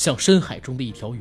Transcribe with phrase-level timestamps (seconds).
[0.00, 1.20] 像深海中的一条鱼。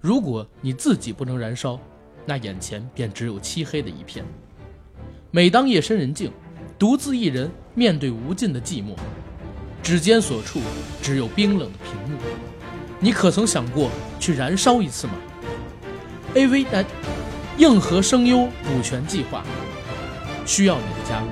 [0.00, 1.76] 如果你自己不能燃烧，
[2.24, 4.24] 那眼前便只有漆黑的一片。
[5.32, 6.30] 每当夜深人静，
[6.78, 8.94] 独自一人面对无尽的寂寞，
[9.82, 10.60] 指尖所处
[11.02, 12.16] 只有冰冷的屏幕。
[13.00, 15.14] 你可曾想过去燃烧一次吗
[16.36, 16.86] ？AV 男
[17.58, 19.44] 硬核声优补全计划
[20.46, 21.26] 需要你的加入。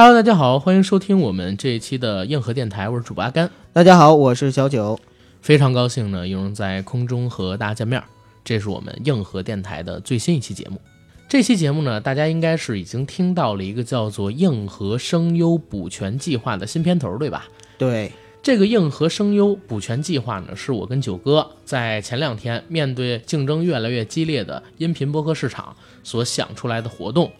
[0.00, 3.50] Hello，大家好，欢迎收听我们这一期的硬核电台，我是主播阿甘。
[3.72, 4.96] 大家好，我是小九，
[5.42, 8.00] 非常高兴呢，又能在空中和大家见面。
[8.44, 10.80] 这是我们硬核电台的最新一期节目。
[11.28, 17.48] 这期节目呢，大家应该是已经听到了一个叫做“硬核声优补全计划”的新片头，对吧？
[17.76, 27.32] 对，这个硬核声优补全计划呢，是我跟九哥在前两天面对竞争越来越激烈的音频播客市场所想出来的活动。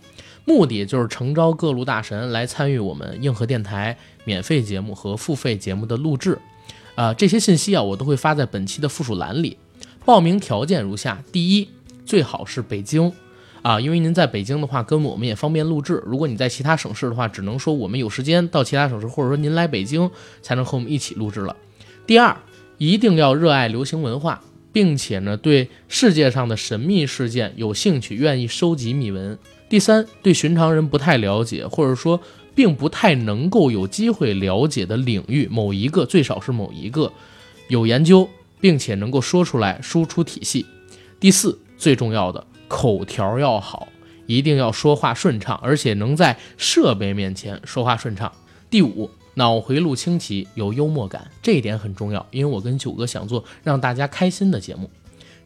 [0.49, 3.95] 目的就是诚招各路大神来参与我们硬核电台
[4.25, 6.39] 免费节目和付费节目的录制，
[6.95, 9.59] 啊，这些信息啊我都会发在本期的附属栏里。
[10.07, 11.69] 报名条件如下：第一，
[12.07, 13.13] 最好是北京，
[13.61, 16.03] 啊，因为您在北京的话，跟我们也方便录制。
[16.07, 21.55] 如果你在其他省市的话，只能说我们有时间到其他省市，或者说您来北京才能和我们一起录制了。
[22.07, 22.35] 第二，
[22.79, 24.41] 一定要热爱流行文化，
[24.73, 29.39] 并且呢对世界上的神秘事件有兴趣，愿意收集秘闻。
[29.69, 32.21] 第三，对寻常人不太了解，或者说
[32.55, 37.13] 并不太能够有机会了解的领域某一个，最少是某一个
[37.69, 38.29] 有研究，
[38.61, 40.65] 并且能够说出来，输出体系。
[41.21, 43.89] 第四，最重要的口条要好，
[44.27, 48.33] 一定要说话顺畅，而且能在设备面前说话顺畅。
[48.71, 54.91] 第五，脑回路清奇，有幽默感，这一点很重要，因为我跟九哥想做让大家开心的节目，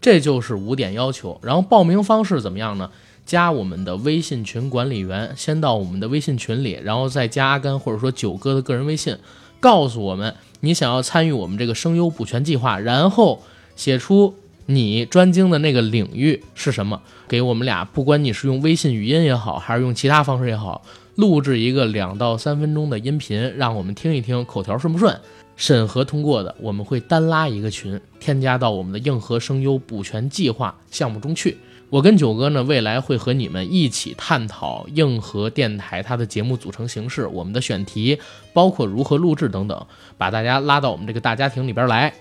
[0.01, 1.41] 这就是五点要求。
[1.43, 2.91] 然后报名方式怎么样呢？
[3.25, 9.17] 加我们的微信群管理员，先到我们的微信群里，然后再加阿甘或者说九哥的个人微信，
[9.61, 13.43] 告诉我们你想要参与我们这个声优补全计划，然后
[13.77, 14.35] 写出
[14.67, 20.83] 你专精的那个领域是什么，给我们俩，不管你是用微信语音也好，还是用其他方式也好，
[21.17, 25.19] 录制一个两到三分钟的音频，让我们听一听口条顺不顺。
[25.55, 31.57] 审核通过的，我们会单拉一个群，添加到我们的硬核声优补全计划项目中去。
[31.93, 38.19] 我跟九哥呢，未来会和你们一起探讨硬核电台它的节目组成形式，我们的选题，
[38.55, 39.87] 包括如何录制等等，
[40.17, 42.15] 把大家拉到我们这个大家庭里边来。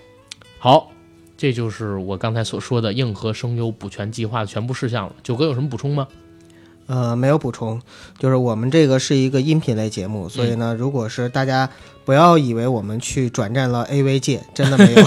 [0.58, 0.92] 好，
[1.38, 5.14] 这就是我刚才所说的硬核声优补全计划的全部事项了。
[5.22, 6.06] 九哥有什么补充吗？
[6.86, 7.80] 呃，没有补充，
[8.18, 11.70] 就是我们这个是一个音频类节目，所以呢，如果是大家
[12.04, 15.02] 不要以为我们去转战了 AV 界，真的没有。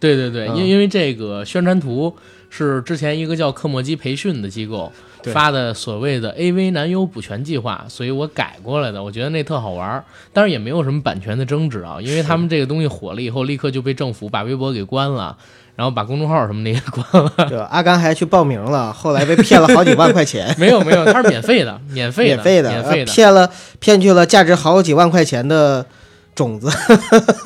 [0.00, 2.16] 对 对对，嗯因因为这个宣传图
[2.54, 4.92] 是之前一个叫科莫基培训的机构
[5.32, 9.02] 发的所谓的 AV 男优补全计划，所以我改过来的。
[9.02, 10.04] 我觉得那特好玩儿，
[10.34, 15.34] 当然也没有什么版权的争执啊，因为他们这个东西火了以后，立刻就被政府把微博给关了，
[15.76, 17.48] 然后把公众号什么的也关了。
[17.48, 23.10] 对，阿甘还去报名了，后来被骗了好几万块钱，没 有没有，他是免费的，免费的，免费的，免费的。
[23.10, 25.86] 呃骗了骗去了价值好几万块钱的
[26.34, 26.68] 种子。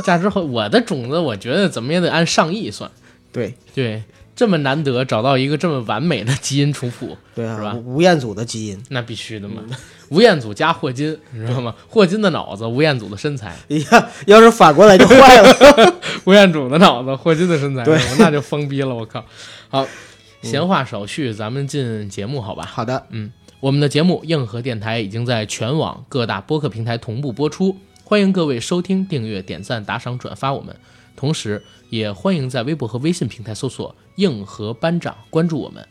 [0.03, 2.91] 价值好，我的种子，我觉得怎么也得按上亿算。
[3.33, 4.03] 对对，
[4.37, 8.79] 这么难得找到一个这么完美的基因重谱，对啊是吧啊，吴彦祖的基因。
[8.91, 9.63] 那必须的嘛。
[10.11, 11.75] 吴彦祖加霍金，你知道吗？
[11.89, 15.95] 霍金的脑子，吴彦祖的身材；哎呀，要是反过来就坏了。
[16.27, 18.95] 吴彦祖的脑子，霍金的身材，对那就疯逼了。
[18.95, 19.25] 我靠！
[19.69, 19.89] 好，
[20.43, 22.65] 闲话少叙，咱们进节目好吧？
[22.65, 30.77] 好的，嗯我们的节目《硬核电台》已经在全网各大播客平台同步播出，欢迎各位收听、订阅、点赞、打赏、转发我们。
[31.17, 35.87] 同时，也欢迎在微博和微信平台搜索“硬核班长”关注我们。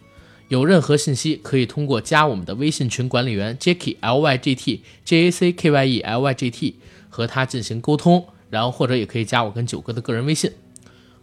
[0.47, 6.51] 有任何信息可以通过加我们的微信群管理员 Jacky L Y G T J A C K Y E L Y G
[6.51, 6.75] T
[7.09, 10.51] 和他进行沟通，然后或者也可以加我跟九哥的个人微信。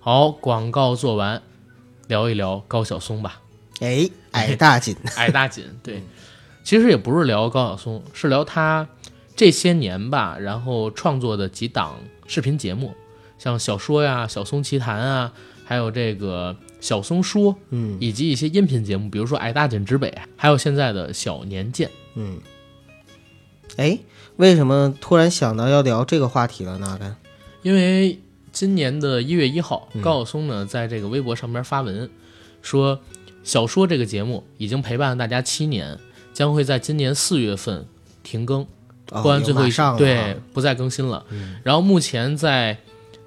[0.00, 1.40] 好，广告做完，
[2.08, 3.40] 聊一聊高晓松吧。
[3.78, 6.02] 哎，矮大紧， 矮大紧，对，
[6.64, 8.88] 其实也不是聊高晓松，是聊他
[9.36, 11.96] 这些年吧，然后创作的几档
[12.26, 12.92] 视频节目，
[13.42, 15.32] 像小说呀、小松奇谈啊，
[15.64, 21.90] 还有这个小松说，嗯以及一些音频节目，比如说矮大紧之北，还有现在的小年鉴。
[22.14, 22.38] 嗯。
[23.78, 23.98] 哎，
[24.36, 27.16] 为什么突然想到要聊这个话题了呢？
[27.62, 28.20] 因为
[28.52, 32.08] 今年的一月一号，嗯高晓松呢在这个微博上边发文
[32.62, 33.00] 说，
[33.42, 35.98] 小说这个节目已经陪伴了大家七年，
[36.32, 37.84] 将会在今年四月份
[38.22, 38.62] 停更。
[39.10, 41.26] 哦播完最后一上了对啊，不再更新了。
[41.30, 42.78] 嗯然后目前在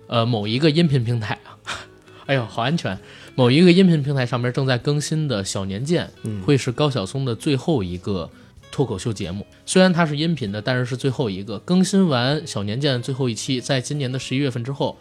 [0.08, 1.58] 呃某一个音频平台啊，
[2.28, 2.98] 哎呦好安全，
[3.36, 6.42] 某一个音频平台上面正在更新的小年鉴，嗯。
[6.42, 8.30] 会是高晓松的最后一个
[8.72, 9.46] 脱口秀节目。
[9.66, 14.98] 虽然它是音频的，但是是最后一个更新完《小年鉴》最后一期，在今年的十一月份之后，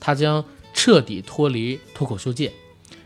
[0.00, 2.52] 他将彻底脱离脱口秀界，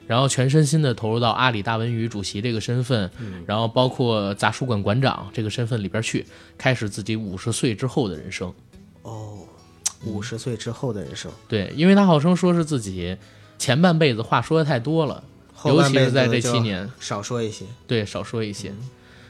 [0.07, 3.11] 然后全身心的投入到阿里大文娱主席这个身份，
[3.47, 6.25] 然后包括杂书馆馆长这个身份里边去，
[6.59, 8.53] 开始自己五十岁之后的人生。
[9.03, 9.39] 哦，
[10.05, 13.17] 五十岁之后的人生，对，因为他号称说是自己
[13.59, 15.23] 前半辈子话说的太多了，
[15.65, 17.65] 尤其是在这七年，少说一些。
[17.87, 18.73] 对，少说一些。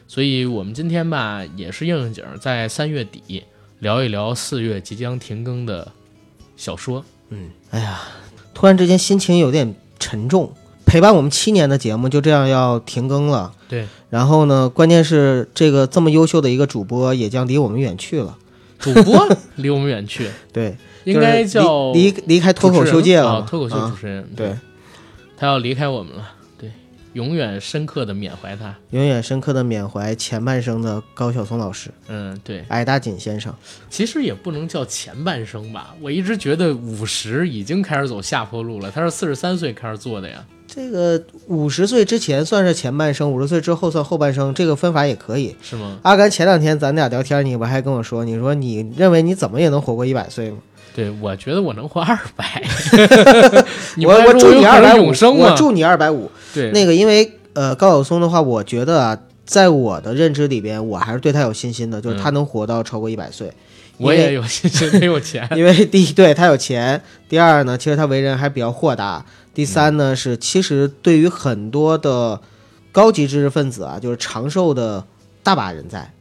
[0.09, 3.45] 所以我们今天吧，也是应应景儿，在三月底
[3.81, 5.91] 聊一聊四月即将停更的
[6.57, 7.05] 小说。
[7.31, 8.01] 嗯哎呀，
[8.53, 10.53] 突然之间心情有点沉重。
[10.85, 18.37] 陪伴我们七年的节目就这样要停更了，对，然后呢，关键是这个这么优秀的一个主播也将离我们远去了。
[18.83, 19.27] 主播
[19.57, 24.29] 离我们远去， 对，应该叫离离离开脱口秀界了脱口秀啊主持人。
[24.37, 24.55] 对，
[25.37, 26.71] 他要离开我们了，对，
[27.13, 28.75] 永远深刻的缅怀他。
[28.91, 33.55] 永远深刻的缅怀前半生的高晓松老师、嗯，对，矮大紧先生。
[33.89, 38.91] 其实也不能叫前半生吧，我一直觉得五十已经开始走下坡路了。
[38.91, 40.45] 他是四十三岁开始做的呀。
[40.75, 45.55] 这个五十岁之前算是前半生，五十岁之后算后半生，这个分法也可以。
[45.61, 45.99] 是吗？
[46.01, 50.57] 阿甘前两天咱俩聊天，你不还跟我说，你说你认为你怎么也能活过一百岁吗？
[50.95, 52.63] 对，我觉得我能活二百。
[53.97, 55.37] 你我我祝你二百五生？
[55.37, 56.31] 我祝你二百五。
[56.55, 63.53] 对，那个，因为呃，高晓松的话，我觉得啊，在我的认知里边，我还是对他有信心的，就是他能活到超过一百岁。
[63.99, 65.47] 我也有信心，得有钱。
[65.55, 66.99] 因为第一，对他有钱；
[67.29, 69.25] 第二呢，其实他为人还比较豁达；
[69.55, 72.41] 第三呢，是其实对于很多的
[72.91, 75.05] 高级知识分子啊，就是长寿的
[75.43, 76.13] 大把人在，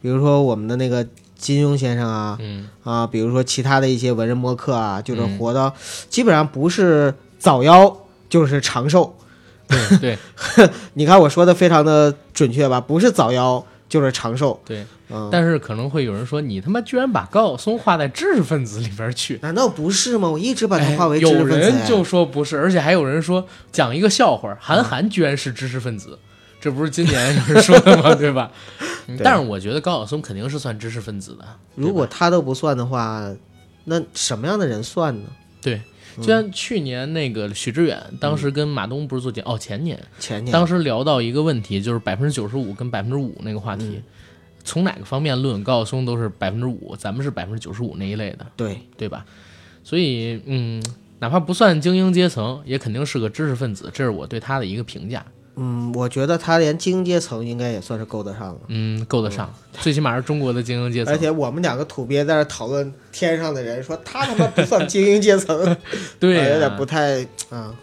[0.00, 1.06] 比如说我们的那个
[1.36, 5.74] 金庸先生啊，嗯，啊，比如说其他的一些文人墨客啊，就是活到、
[6.08, 7.94] 基本上不是早夭
[8.28, 9.14] 就是长寿。
[9.68, 10.18] 对对
[10.94, 12.80] 你看我说的非常的准确吧？
[12.80, 14.58] 不是早夭就是长寿。
[14.64, 14.86] 对。
[15.10, 19.38] 嗯，但是可能会有人说，你他妈居然把高晓松划在知识分子里边去。
[19.42, 20.28] 难道不是吗？
[20.28, 26.18] 我一直把他哎划为知识有分子、人就说不是，而且还有人说讲一个笑话，韩寒居然是知识分子，
[26.60, 28.14] 这不是今年有人说的吗？
[28.14, 28.50] 对吧？
[29.24, 31.44] 但是我觉得高晓松肯定是算知识分子的。
[31.74, 33.26] 如果他都不算的话，
[33.84, 35.24] 那什么样的人算呢？
[35.62, 35.80] 对，
[36.18, 44.02] 就像去年那个许知远，当时跟马东不是做节哦前年，前年当时聊到一个问题，就是百分之九十五跟百分之五那个话题，
[44.68, 49.24] 从哪个方面论，高晓松都是百分之五，咱们是百分之九十五那一类的，对，对吧？
[49.82, 50.82] 所以，嗯，
[51.20, 55.24] 哪怕不算精英阶层，也肯定是个知识分子，这是我对他的一个评价。
[55.56, 58.60] 嗯，我觉得他连精英阶层应该也算是够得上了。
[58.68, 61.12] 嗯，够得上，最起码是中国的精英阶层。
[61.12, 65.76] 而且我们两个土鳖在这讨论天上的人，说他他妈不算精英阶层，
[66.20, 67.74] 对、有点不太啊。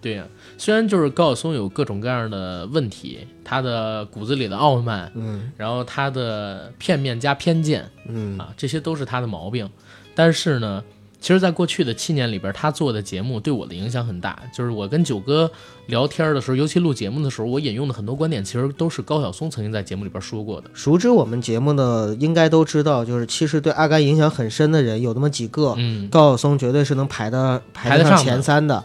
[0.00, 0.24] 对呀、
[0.60, 9.66] 虽然就是高晓松有各种各样的问题，他的骨子里的傲慢，嗯然后他的片面加偏见嗯啊，这些都是他的毛病。
[10.14, 10.84] 但是呢，
[11.18, 14.38] 其实，在过去的七年里边，他做的节目对我的影响很大。
[14.54, 15.50] 就是我跟九哥
[15.86, 20.68] 聊天的时候，尤其录节目的时候，我引用的很多观点，其实都是高晓松曾经在节目里边说过的。
[20.74, 28.84] 熟知我们节目的应该都知道，就是其实对阿甘影响很深的人有那么几个，嗯高晓松绝对是能排的排得上排得上前三的。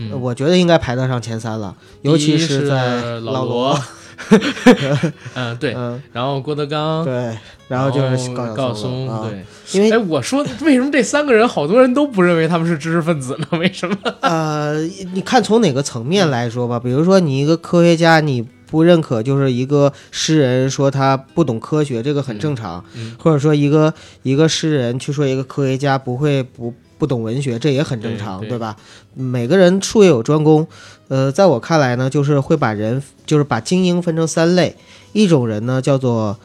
[0.00, 3.78] 嗯，我觉得应该排得上前三了，尤其是在老罗，
[5.34, 7.36] 嗯对，嗯，然后郭德纲，对，
[7.68, 9.44] 然后就是高高晓松，对。
[9.72, 13.46] 因为哎，我说为什么这三个人好多人都不认为他们是知识分子呢？
[13.58, 13.96] 为什么？
[14.20, 23.14] 呃，你看从哪个层面来说吧，比如说你一个科学家，你不认可就是一个诗人说他不懂科学，这个很正常，嗯。
[23.18, 28.50] 或者说一个一个诗人去说一个科学家不会不不懂文学，这也很正常，对。
[28.50, 28.76] 对吧？
[29.14, 30.64] 每个人术业有专攻，
[31.08, 34.76] 呃，在我看来呢，就是会把人就是把精英分成三类，
[35.12, 36.38] 一种人呢叫做。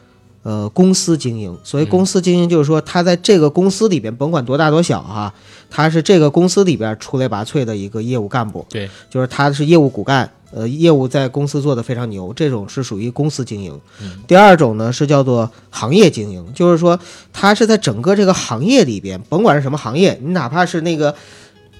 [0.48, 1.88] 呃，公司经营，所谓嗯。
[1.88, 5.34] 公司经营，就是说他在这个公司里边，甭管多大多小哈，
[5.68, 13.80] 他是这个公司里边出类拔萃的一个业务干部，对，就是他是业务骨干，呃，业务在公司做得非常牛，这种是属于公司经营。
[14.00, 16.98] 嗯第二种呢是叫做行业经营，就是说
[17.32, 21.14] 他是在整个这个行业里边，甭管是什么行业，你哪怕是那个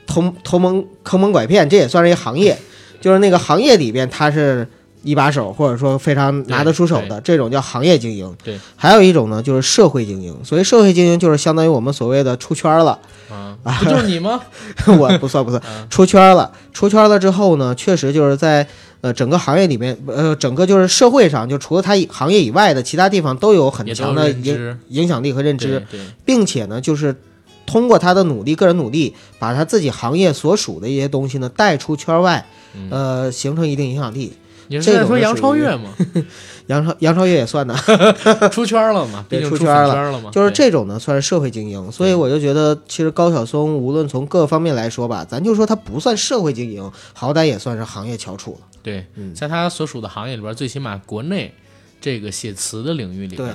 [0.07, 2.59] 偷偷蒙坑蒙拐骗，这也算是一个行业，
[3.01, 4.69] 就是那个行业里边他是。
[5.07, 8.37] 一把手，或者说非常拿得出手的，这种叫行业精英。
[8.43, 10.37] 对，还有一种呢，就是社会精英。
[10.45, 12.99] 所谓社会精英，就是相当于我们所谓的出圈了。
[13.31, 14.41] 啊，不就是你吗？
[14.99, 16.51] 我不算不算嗯，出圈了。
[16.73, 18.67] 出圈了之后呢，确实就是在
[19.01, 25.85] 呃整个行业里面，呃整个就是社会上，就除了他行业以外的其他地方都有很强的影，影响力和认知，
[26.25, 27.15] 并且呢，就是
[27.65, 34.33] 通过他的努力，个人努力，把他自己行业所属的一些东西呢带出圈外，嗯呃，形成一定影响力。
[34.69, 35.91] 你是在说杨超越吗？
[36.67, 37.75] 杨超杨超越也算的，
[38.51, 40.31] 出圈了嘛，毕对竟出出圈了嘛。
[40.33, 41.93] 就是这种呢，算是社会精英。
[41.93, 48.67] 所以我就觉得，其实高晓松无论从各个方面来说吧，咱就说他不算社会精英，好歹也算是行业翘楚了。
[48.83, 51.55] 对，嗯在他所属的行业里边，最起码国内
[52.01, 53.55] 这个写词的领域里边对，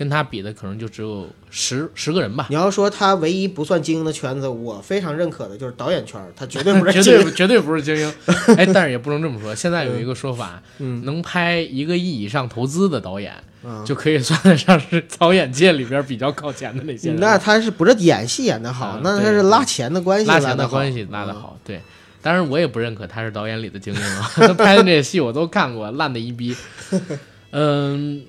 [0.00, 2.46] 跟他比的可能就只有十十个人吧。
[2.48, 7.22] 你要说他唯一不算精英的圈子，我非常认可的就是导演圈，他绝对不是 绝精英。
[7.24, 8.10] 对绝对不是精英，
[8.56, 9.54] 哎，但是也不能这么说。
[9.54, 17.20] 现在有一个说法，嗯能拍一个亿以上投资的导演，嗯就可以算得上是导演界里边比较靠前的那些人。
[17.20, 19.00] 那他是不是演戏演得好啊？
[19.04, 21.78] 那他是拉钱的关系拉钱的关系拉得嗯好，对。
[22.22, 26.56] 当然，我也不认可他是导演里的精英啊， 他拍的这些戏我都看过，烂的一逼。
[27.52, 28.22] 嗯，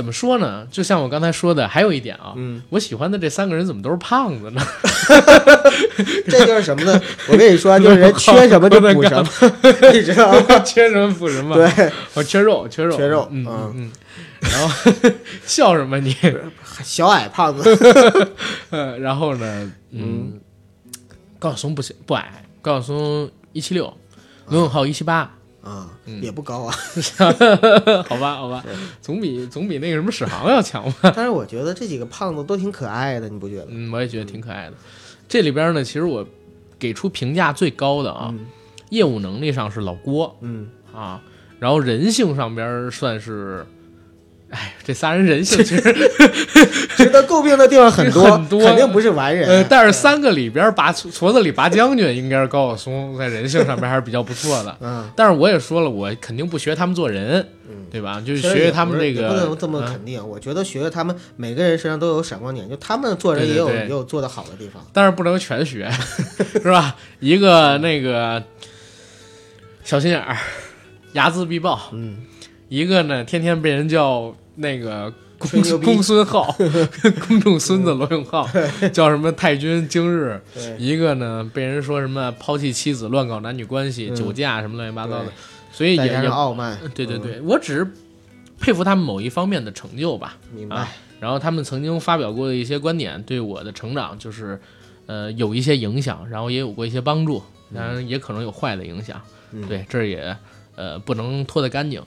[0.00, 0.66] 怎么说呢？
[0.70, 4.62] 就像我刚才说的，还有一点啊，嗯，我喜欢的这三个人怎么都是胖子呢？
[6.26, 6.98] 这就是什么呢？
[7.28, 9.28] 我跟你说， 就是人缺什么就补什么，
[9.92, 10.58] 你知道吗？
[10.60, 11.54] 缺什么补什么？
[11.54, 13.92] 对，我缺肉，缺肉，缺肉嗯嗯。
[14.40, 14.90] 然后
[15.44, 16.16] 笑什么你？
[16.82, 18.32] 小矮胖子，
[18.70, 20.40] 呃，然后呢，嗯，
[21.38, 23.92] 高晓松不行不矮，高晓松一七六，
[24.48, 25.30] 罗永浩一七八，
[25.62, 26.74] 啊，嗯也不高啊。
[28.08, 28.64] 好 吧好吧，
[29.00, 31.12] 总比总比那个什么史航要强吧？
[31.14, 33.66] 但是我觉得这几个胖子都挺可爱的，你不觉得？
[33.70, 34.74] 嗯，我也觉得挺可爱的。
[35.28, 36.26] 这里边呢，其实我
[36.78, 38.46] 给出评价最高的啊，嗯
[38.90, 41.22] 业务能力上是老郭嗯，啊，
[41.58, 43.64] 然后人性上边算是。
[44.50, 45.80] 哎，这仨人人性其实，
[46.96, 49.48] 值得诟病的地方很多， 很多肯定不是完人。
[49.48, 54.76] 呃，但是三个里边拔矬子里拔将军，应该是高晓松在人性上面还是比较不错的。
[54.80, 58.20] 嗯，但是我也说了，我肯定不学他们做人，嗯对吧？
[58.24, 60.28] 就是学学他们这个不能这么嗯肯定。
[60.28, 64.84] 我觉得学学他们每个人身上都有闪光点，就他们做人也有也有做的好的地方。
[64.92, 65.88] 但是不能全学，
[66.60, 66.96] 是吧？
[67.20, 68.42] 一个那个
[69.84, 70.36] 小心眼儿，
[71.14, 72.16] 睚眦必报；嗯，
[72.68, 76.54] 一个呢，天天被人叫那个公公孙浩，
[77.26, 78.46] 公众孙子罗永浩，
[78.92, 80.38] 叫什么太君今日；
[80.78, 84.14] 一个呢，被人说什么抛弃妻子、乱搞男女关系、嗯。
[84.14, 85.32] 酒驾什么乱七八糟的，
[85.72, 87.18] 所以也也再加上傲慢，嗯，对对。
[87.18, 87.90] 对，我只是
[88.58, 90.36] 佩服他们某一方面的成就吧。
[90.54, 90.76] 明白。
[90.76, 90.88] 啊。
[91.20, 94.60] 然后他们曾经发表过的一些观点，对我的成长就是，
[95.06, 97.42] 呃，有一些影响，然后也有过一些帮助，
[97.74, 99.20] 当然也可能有坏的影响。
[99.52, 99.66] 嗯。
[99.66, 100.36] 对，这也
[100.76, 102.02] 呃不能脱得干净。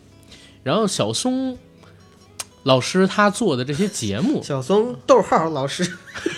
[0.64, 1.58] 然后小松
[2.64, 5.84] 老师他做的这些节目小松逗号老师，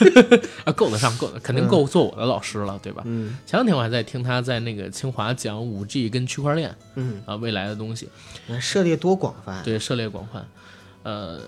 [0.65, 3.03] 啊，够得上，够得，肯定够做我的老师了，对吧？
[3.05, 8.09] 嗯前两天我还在听他在那个清华讲五 G 跟区块链嗯，啊未来的东西，
[8.59, 9.61] 涉猎多广泛。
[9.63, 10.47] 对，涉猎广泛。
[11.03, 11.39] 呃，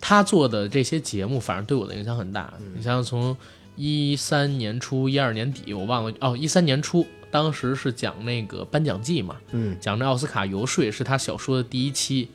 [0.00, 2.54] 他做的这些节目，反正对我的影响很大。
[2.74, 3.36] 你像从
[3.76, 12.30] 一三年初、一二年底，我忘了哦，一三年初，当时是讲那个颁奖季嘛，嗯讲这奥斯卡游说是他小说的第一期，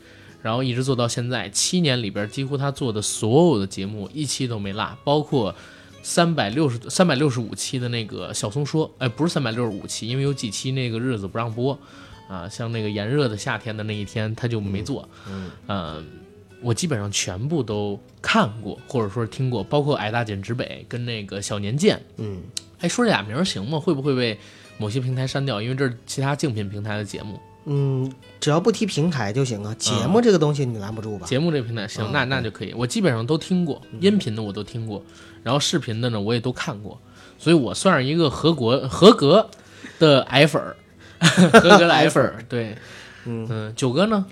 [0.48, 5.54] 然后一直做到现在，七年里边几乎他做的所有的节目一期都没落，包括。
[6.04, 11.78] 三百六十三百六十五期的那个小松说，哎，不是三百六十五期，因为有几期那个日子不让播，
[12.30, 16.02] 啊，像那个炎热的夏天的那一天他就没做，嗯呃，
[16.62, 21.98] 我基本上全部都看过，或者说是听过，包括《矮大紧直北》跟那个《小年鉴》。
[22.16, 22.42] 嗯，
[22.80, 23.78] 哎，说这俩名儿行吗？
[23.78, 24.40] 会不会被
[24.78, 25.62] 某些平台删掉？
[25.62, 27.38] 因为这是其他竞品平台的节目。
[27.70, 28.10] 嗯，
[28.40, 29.76] 只要不提平台就行啊。
[29.78, 31.28] 节目这个东西你拦不住吧？
[31.28, 32.74] 节目这平台行，嗯那那就可以。
[32.74, 35.04] 我基本上都听过，音频的我都听过，
[35.44, 36.98] 然后视频的呢我也都看过，
[37.38, 39.50] 所以我算是一个合格 合格
[40.00, 40.76] 的矮粉儿，
[41.52, 42.44] 合格的矮粉儿。
[42.48, 42.78] 对，
[43.26, 44.26] 嗯嗯，九哥呢？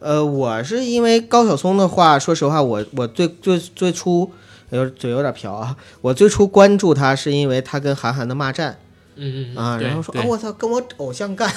[0.00, 4.30] 呃，我是因为高晓松的话，说实话，我我最最最初
[4.70, 8.78] 有嘴有点瓢啊，我最初关注他是因为他跟韩寒的骂战
[9.14, 11.50] 嗯嗯嗯啊，然后说啊，我操，跟我偶像干，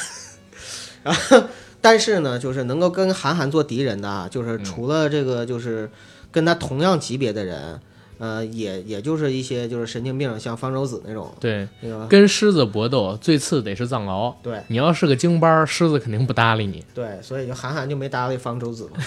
[1.03, 1.43] 然后
[1.81, 5.89] 但是呢，就是能够跟韩寒做敌人的啊，就是嗯除了这个就是
[6.31, 7.79] 跟他同样级别的人，
[8.19, 14.33] 呃，也也就是一些就是神经病，像方舟子那种，对，那个跟狮子搏斗最次得是藏獒。
[14.43, 16.83] 对你要是个京巴儿，狮子肯定不搭理你。
[16.93, 18.97] 对，所以就韩寒就没搭理方舟子嘛，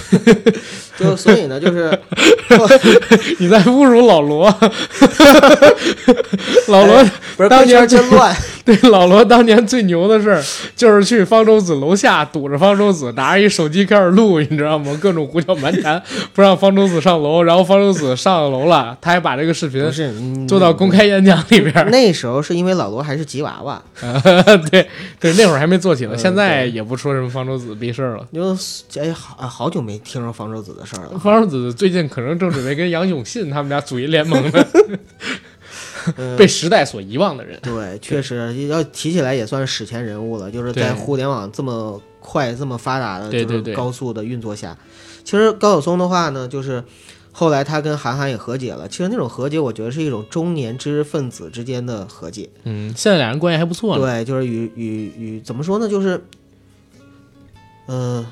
[0.96, 1.90] 就所以呢，就是
[3.38, 4.46] 你在侮辱老罗，
[6.68, 7.04] 老罗、
[7.36, 8.34] 不是当年当年真乱。
[8.64, 10.42] 对老罗当年最牛的事儿，
[10.76, 14.96] 就是去方舟子楼下堵着方舟子，拿着一手机开始录，你知道吗？
[15.02, 16.00] 各种胡搅蛮缠，
[16.32, 21.90] 不让方舟子上楼，然后方舟子上楼了，他还把这个视频做到公开演讲里边儿。
[21.90, 23.82] 那时候是因为老罗还是吉娃娃，
[24.70, 24.86] 对
[25.18, 28.26] 对，那会儿还没做起呢，嗯现在也不说什么方舟子逼事儿了。
[28.32, 28.56] 就
[29.00, 31.18] 哎好啊好久没听说方舟子的事儿了。
[31.18, 34.98] 方舟子最近可能正准备跟杨永信他们俩组一联盟呢， 嗯
[36.36, 37.58] 被时代所遗忘的人。
[37.62, 44.76] 对，确实要提起来也算是史前人物了，就是在互联网这么快、这么发达的，对对对就是高速的运作下，
[45.24, 46.82] 其实高晓松的话呢，就是
[47.32, 48.86] 后来他跟韩寒也和解了。
[48.88, 52.50] 其实那种和解，我觉得是一种中年知识分子之间的和解。
[52.64, 54.04] 嗯，现在俩人关系还不错呢。
[54.04, 56.22] 对，就是与与与怎么说呢，就是，
[57.86, 58.26] 嗯、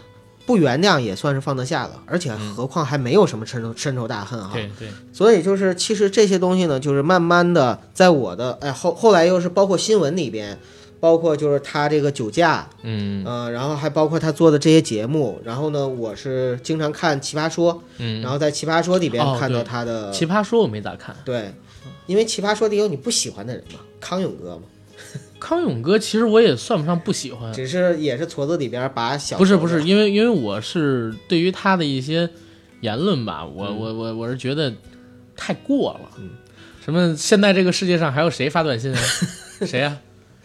[0.47, 4.50] 不原谅也算是放得下了，而且何况还没有什么深仇深仇大恨哈。
[4.52, 10.59] 对对，所以就是，其实这些东西呢，就是慢慢的在我的哎后后来又是包括新闻里边，
[10.99, 21.14] 包括就是他这个酒驾，嗯呃，然后还包括他做的这些节目，然后呢，我是经常看《奇葩说》，嗯，然后在《奇葩说》里边哦看到他的、奇葩说我没咋看。
[21.25, 21.54] 对，
[22.06, 24.62] 因为《奇葩说》里有你不喜欢的人嘛，康永哥嘛，
[25.40, 32.28] 康永哥其实我也算不上不喜欢，只是也是矬子里边把小不是不是，因为因为我是对于他的一些
[32.82, 33.76] 言论吧，我、嗯。
[33.76, 34.73] 我我我是觉得
[35.35, 36.11] 太过了。
[36.18, 36.30] 嗯。
[36.85, 39.00] 什么现在这个世界上还有谁发短信啊？
[39.66, 39.97] 谁呀、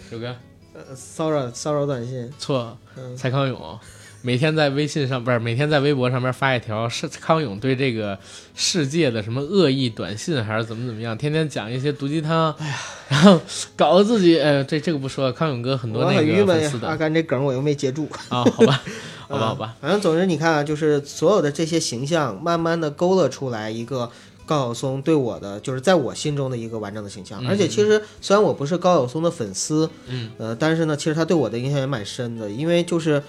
[0.09, 0.35] 九哥，
[0.73, 3.15] 呃骚扰骚扰短信，错，嗯。
[3.15, 3.79] 蔡康永。
[4.25, 8.17] 每天在微信上不是每天在微博上面发一条是康永对这个
[8.55, 12.75] 世界的什么恶意短信还是怎么怎么样，天天讲一些毒鸡汤，哎呀，
[13.07, 13.39] 然后
[13.75, 16.79] 搞得自己呃这这个不说了，康永哥很多我那个粉丝。
[16.79, 18.09] 的阿甘这梗我又没接住。
[18.29, 18.81] 啊，好吧，
[19.29, 24.09] 好吧，好吧，嗯反正总之你看啊，就是所有的这些形象，慢慢的勾勒出来一个
[24.47, 27.43] 高晓松对我的，就是在我心中的一个完整的形象。
[27.43, 33.21] 嗯而且其实虽然我不是高晓松的粉丝，嗯，呃，但是呢，其实他对我的影响也蛮深的，因为就是。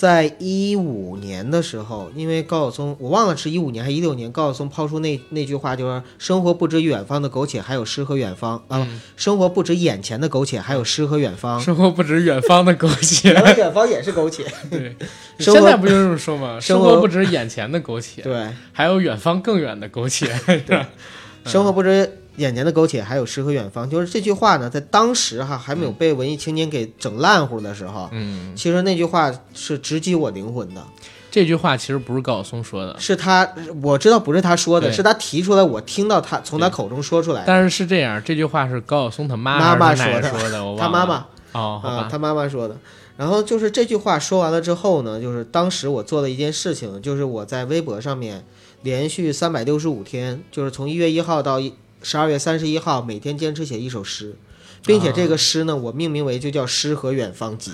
[0.00, 11.60] 在一五年的时候，因为高晓松，我忘了是一五年还是一六年，高晓松抛出那那句话，就是“生活不止远方的苟且，还有诗和远方啊，嗯生活不止眼前的苟且，还有诗和远方。
[11.60, 13.34] 生活不止远方的苟且。
[13.58, 14.96] 远方也是苟且，对，
[15.38, 16.58] 现在不就这么说吗？
[16.58, 20.34] 生活不止眼前的苟且， 对，还有远方更远的苟且，
[20.66, 20.82] 对？
[21.44, 23.88] 生活不止眼前的苟且，还有诗和远方。
[23.88, 30.82] 就是这句话呢，在当时哈还没有被文艺青年给整烂乎的时候，嗯，其实那句话是直击我灵魂的。
[31.30, 33.48] 这句话其实不是高晓松说的，是他，
[33.82, 37.46] 我知道不是他说的，是他提出来，我听到他从他口中说出来的。
[37.46, 40.30] 但是是这样，这句话是高晓松他妈妈说的。
[40.76, 42.76] 他妈妈哦，啊，他妈妈说的。
[43.16, 48.44] 然后就是这句话说完了之后呢，就是当时我做了一件事情，就是我在微博上面
[48.82, 51.60] 连续三百六十五天，就是从一月一号到
[52.02, 54.36] 十二月三十一号，每天坚持写一首诗，
[54.84, 57.72] 并且这个诗呢，我命名为就叫 《诗和远方集》。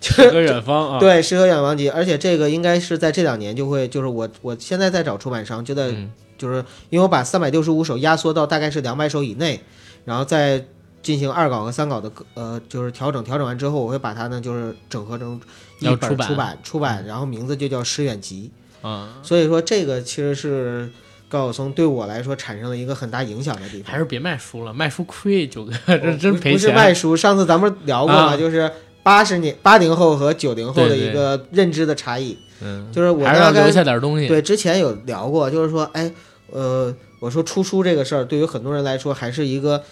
[0.00, 6.10] 诗和远方啊，对，《诗和远方集》，而且这个应该是在这两年就会，就是我我现在在找出版商，就在、嗯。
[6.36, 6.56] 就是
[6.90, 9.62] 因为我把三百六十五首压缩到大概是两百首以内，
[10.04, 10.62] 然后再
[11.00, 15.40] 进行二稿和三稿的呃就是调整，调整完之后我会把它呢就是整合成
[15.78, 16.16] 一要出版。
[16.16, 18.50] 本出版出版，然后名字就叫《诗远集。
[18.82, 19.08] 嗯，》。
[19.26, 20.90] 所以说这个其实是
[21.34, 23.90] 高晓松对我来说产生了一个很大影响的地方。
[23.90, 26.70] 还是别卖书了，卖书亏， 九哥，这真不不是。
[26.70, 28.70] 卖书，上次咱们聊过嘛，啊就是
[29.02, 32.38] 八十年八零后和九零后的一个认知的差异。
[32.62, 34.28] 嗯，就是我还是要留下点东西。
[34.28, 36.10] 对，之前有聊过，就是说，哎，
[36.52, 39.82] 呃，我说出书这个事儿，对于很多人来说还是一个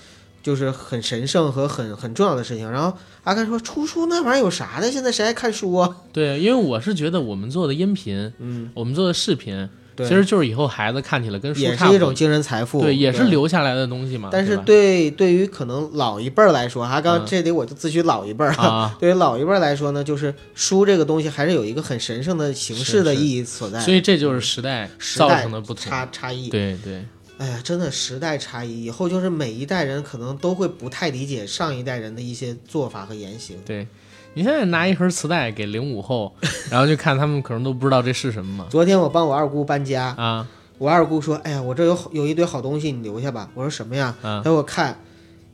[0.42, 2.70] 就是很神圣和很很重要的事情。
[2.70, 4.90] 然后阿甘说，出书那玩意儿有啥的？
[4.90, 5.96] 现在谁还看书啊？
[6.12, 14.28] 对，因为我是觉得我们做的音频，嗯，我们做的视频，对，其实就是以后孩子看起来跟书也差不多是一种精神财富，对，也是留下来的东西嘛。
[14.33, 18.66] 但是吧对对于可能老一辈儿来说，哈，刚嗯这里我就自诩老一辈儿哈。
[18.66, 25.90] 啊， 对于老一辈儿来说呢，就是书这个东西还是有一个很神圣的形式的意义所在，所以这就是时代造时代成的不同。
[25.90, 26.48] 差差异。
[26.48, 27.05] 对对，
[27.38, 33.57] 哎呀，真的时代差异，以后就是每一代人可能都会不太理解上一代人的一些做法和言行。
[33.66, 33.87] 对，
[34.35, 36.33] 你现在拿一盒磁带给零五后，
[36.71, 38.66] 然后就看他们可能都不知道这是什么嘛。
[38.71, 40.47] 昨天我帮我二姑搬家，啊
[40.79, 44.99] 我二姑说：“哎呀，我这有好有一堆好东西，你留下吧。”我说：“什么呀？”啊她给我看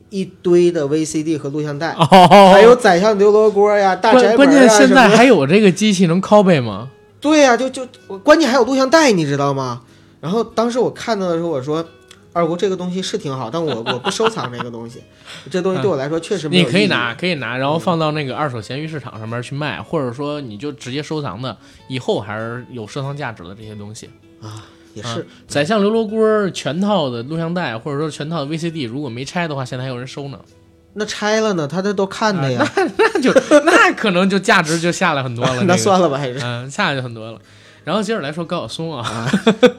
[0.09, 6.89] 一堆的 VCD 和录像带，哦，还有宰相刘罗锅呀、大宅门啊关关键现在还有这个机器能 copy 吗？
[7.19, 7.85] 对呀、就就
[8.23, 9.81] 关键还有录像带，你知道吗？
[10.21, 11.85] 然后当时我看到的时候，我说。
[12.31, 15.01] 二姑，这个东西是挺好，但我我不收藏这个东西，
[15.49, 24.09] 这东西对我来说确实没你有意义可以拿，可以拿，然后放到那个二手闲鱼市场上面去卖，或者说你就直接收藏的，以后还是有收藏价值的这些东西。
[24.41, 24.63] 啊，
[24.93, 30.39] 也是，宰相刘罗锅全套的录像带，或者说全套的 VCD，如果没拆的话，现在还有人收呢。
[30.93, 33.31] 那拆了呢，他这都看的呀，那那就
[33.63, 35.63] 那可能就价值就下来很多了。
[35.67, 37.39] 那算了吧，还是嗯，下来就很多了。
[37.83, 39.29] 然后接着来说高晓松啊，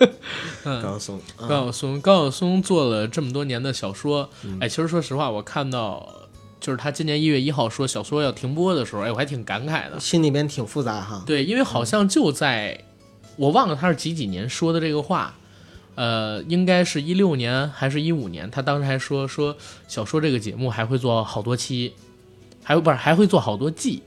[0.65, 1.47] 嗯，高晓松，啊。
[1.47, 4.59] 高晓松，高晓松做了这么多年的小说，嗯。
[4.61, 6.09] 哎，其实说实话，我看到
[6.59, 10.01] 就是他今年一月一号说小说要停播的时候，哎，我还挺感慨的。
[10.01, 11.23] 心里边挺复杂哈。
[11.27, 12.85] 对，因为好像就在
[13.37, 15.35] 我忘了他是几几年说的这个话，
[15.95, 19.57] 呃，应该是一六年还是一五年，他当时还说说
[19.89, 21.95] 小说这个节目还会做好多期，
[22.63, 24.03] 还不是还会做好多季。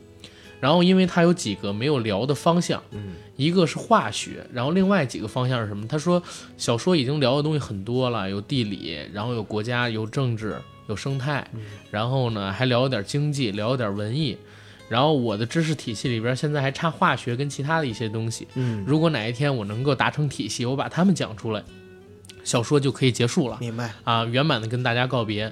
[0.64, 5.86] 然后因为他有几个没有聊的方向，嗯，一个是化学，然后另外几个方向是什么？
[5.90, 6.24] 他说
[6.56, 10.56] 小说已经聊的东西很多了，有地理，然后有国家，有政治，
[10.88, 11.46] 有生态，
[11.92, 14.38] 然后呢还聊了点经济，聊了点文艺。
[14.88, 18.48] 然后我的知识体系里边现在还差化学跟其他的一些东西。
[18.54, 21.62] 嗯，如果哪一天我能够达成体系，我把它们讲出来，
[22.46, 23.94] 小说就可以结束了明白。
[24.06, 25.52] 啊，圆满的跟大家告别。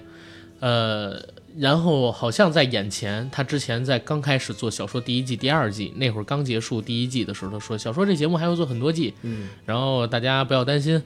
[0.62, 1.20] 呃，
[1.58, 11.02] 然后好像在眼前，他之前在刚开始做小说第一季、第二季那会儿刚结束第一季的时候，他说小说这节目还要做很多季，嗯，然后大家不要担心，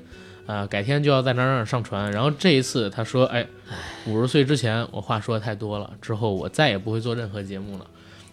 [0.45, 2.11] 啊、改天就要在哪儿哪儿上传。
[2.11, 3.47] 然后这一次他说，哎，
[4.05, 7.85] 五十岁之前我话说的太多了，之后我再也不会做任何节目了，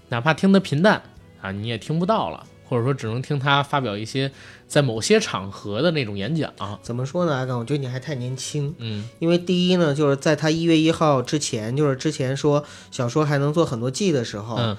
[0.08, 1.02] 哪怕听得平淡
[1.40, 4.32] 啊，你也听不到了，或者说只能听他发表一些
[4.66, 6.50] 在某些场合的那种演讲。
[6.80, 7.58] 怎么说呢，阿刚？
[7.58, 8.74] 我觉得你还太年轻。
[8.78, 14.74] 嗯因为第一呢，就是在他一月一号之前，就是之前说小说还能做很多季的时候，嗯，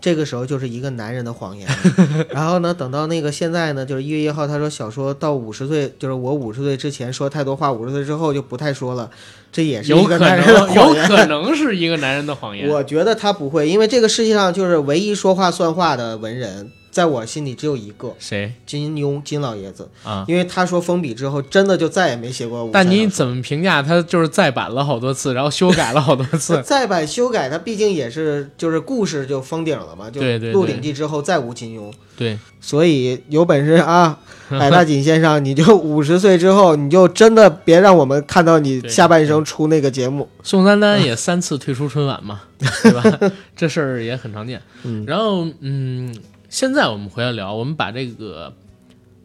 [0.00, 1.68] 这个时候就是一个男人的谎言。
[2.32, 9.10] 然后呢，等到那个现在呢，就是一月一号，他说小说到五十岁，就是我五十岁之前说太多话，五十岁之后就不太说了，
[9.52, 11.08] 这也是有可一个男人的能，有谎言。
[11.08, 12.66] 可能是一个男人的谎言。
[12.68, 20.24] 我觉得他不会，因为这个世界上就是唯一说话算话的文人，在我心里只有一个谁金庸金老爷子，啊？
[20.26, 24.00] 因为他说封笔之后，真的就再也没写过但你怎么评价他？
[24.00, 26.58] 就是再版了好多次，然后修改了好多次。
[26.64, 40.26] 再版修改，他毕竟也是就是故事就封顶了嘛，就鹿鼎记》之后再无金庸，对，所以有本事啊， 海大锦先生，你就五十岁之后，你就真的别让我们看到你下半生出那个节目。
[40.42, 42.40] 宋丹丹也三次退出春晚嘛，
[42.82, 43.32] 对吧？
[43.54, 44.62] 这事儿也很常见。
[44.84, 46.14] 嗯然后，嗯，
[46.48, 48.52] 现在我们回来聊，我们把这个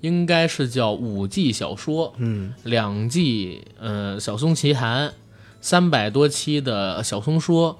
[0.01, 5.13] 应该是叫五季小说，嗯两季呃小松奇谈，
[5.61, 7.77] 三百多期的小松说，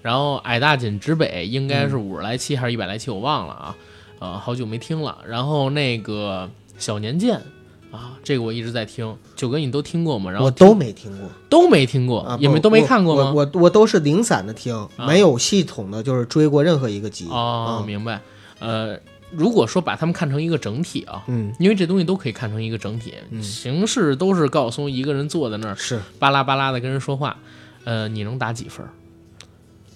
[0.00, 3.76] 然后矮大紧直北应该是五十来期还是一百来期，我忘了啊，
[4.20, 5.18] 呃，好久没听了。
[5.26, 6.48] 然后那个
[6.78, 7.42] 小年鉴
[7.90, 10.30] 啊，这个我一直在听，九哥你都听过吗？
[10.30, 13.32] 然后我都没听过都没听过，啊，也没都没看过吗？
[13.34, 17.26] 我我都是零散的听，没有系统的，就是追过任何一个集。
[17.28, 18.22] 哦，嗯明白。
[18.60, 18.98] 呃，
[19.30, 23.42] 如果说把他们看成一个整体啊，嗯，因为这东西都可以看成一个整体，嗯。
[23.42, 26.00] 形式都是高晓松一个人坐在那儿是。
[26.18, 27.36] 巴拉巴拉的跟人说话，
[27.84, 28.86] 呃，你能打几分？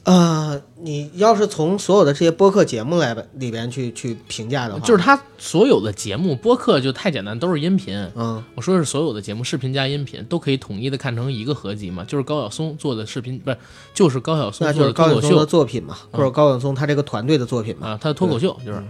[0.05, 7.97] 呃，你要是从所有的这些播客节目来里边去去评价的话，就是他所有的节目播客就太简单，都是音频。
[8.17, 8.43] 嗯。
[8.57, 13.59] 我说的是所有的节目，视频加音频都可以统一的看成一个合集嘛，就是高晓松做的视频，不是
[13.95, 17.91] 就是高晓松那就是做的脱口高晓松的作品嘛，或者高晓松他这个团队的作品嘛。
[17.91, 18.83] 啊，他的脱口秀就是。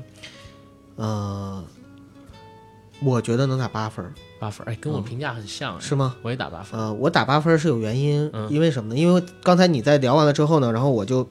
[0.96, 1.64] 呃，
[3.02, 6.16] 我觉得能打八分儿，八分，哎，跟我评价很像，是吗？
[6.22, 6.80] 我也打八分。
[6.80, 8.98] 呃，我打八分儿是有原因，嗯因为什么呢？
[8.98, 11.28] 因为刚才你在聊完了之后呢，然后我就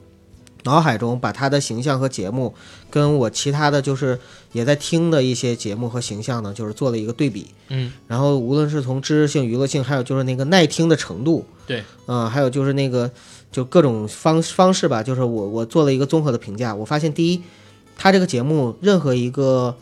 [0.64, 2.54] 脑海中把他的形象和节目
[2.88, 4.18] 跟我其他的就是
[4.52, 7.48] 也在听的一些节目和形象呢，就是做了一个对比。
[7.68, 13.10] 嗯，然后无论是从知识性、娱乐性，还有就是那个耐听的程度，对，嗯、还有就是那个
[13.50, 16.74] 就各种方方式吧，就是我我做了一个综合的评价。
[16.74, 17.42] 我发现第一，
[17.98, 19.76] 他这个节目任何一个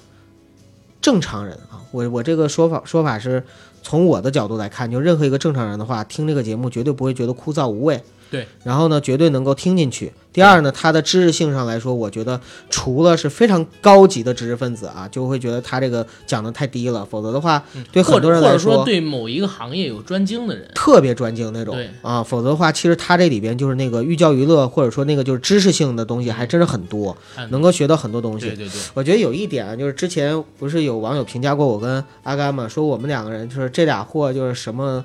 [1.00, 3.42] 正常人啊，我我这个说法说法是
[3.82, 8.02] 从我的角度来看，就任何一个正常人的话，听这个节目绝对不会觉得枯燥无味。
[8.30, 10.12] 对，然后呢，绝对能够听进去。
[10.32, 12.40] 第二呢，他的知识性上来说，我觉得
[12.70, 21.74] 除了是非常高级的知识分子啊，就会觉得他这个讲的太低了，否则的话，对很多人来者或者说对某一个行业有专精的人，特别专精那种。
[21.74, 21.90] 对。
[22.02, 28.46] 啊，否则的话，其实他这里边就是那个寓教于乐，或者说那个就是知识性的东西，还真是很多，嗯能够学到很多东西。
[28.46, 35.04] 对对对，我觉得有一点啊，就是之前不是有网友评价过我跟阿甘嘛，说我们两个人就是这俩货，就是什么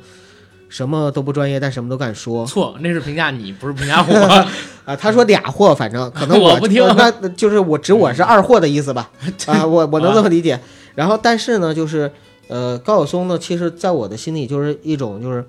[0.70, 4.16] 什么都不专业，但什么都敢说错，那是评价你，不是评价我。
[4.86, 4.96] 啊。
[4.96, 9.10] 他说俩货，反正可能 我不听那就是我指我是二货的意思吧？
[9.48, 10.60] 啊，我我能 这么理解。
[10.94, 12.12] 然后，但是呢，就是
[12.48, 15.46] 呃，高晓松呢，其实在我的心里就是一种就是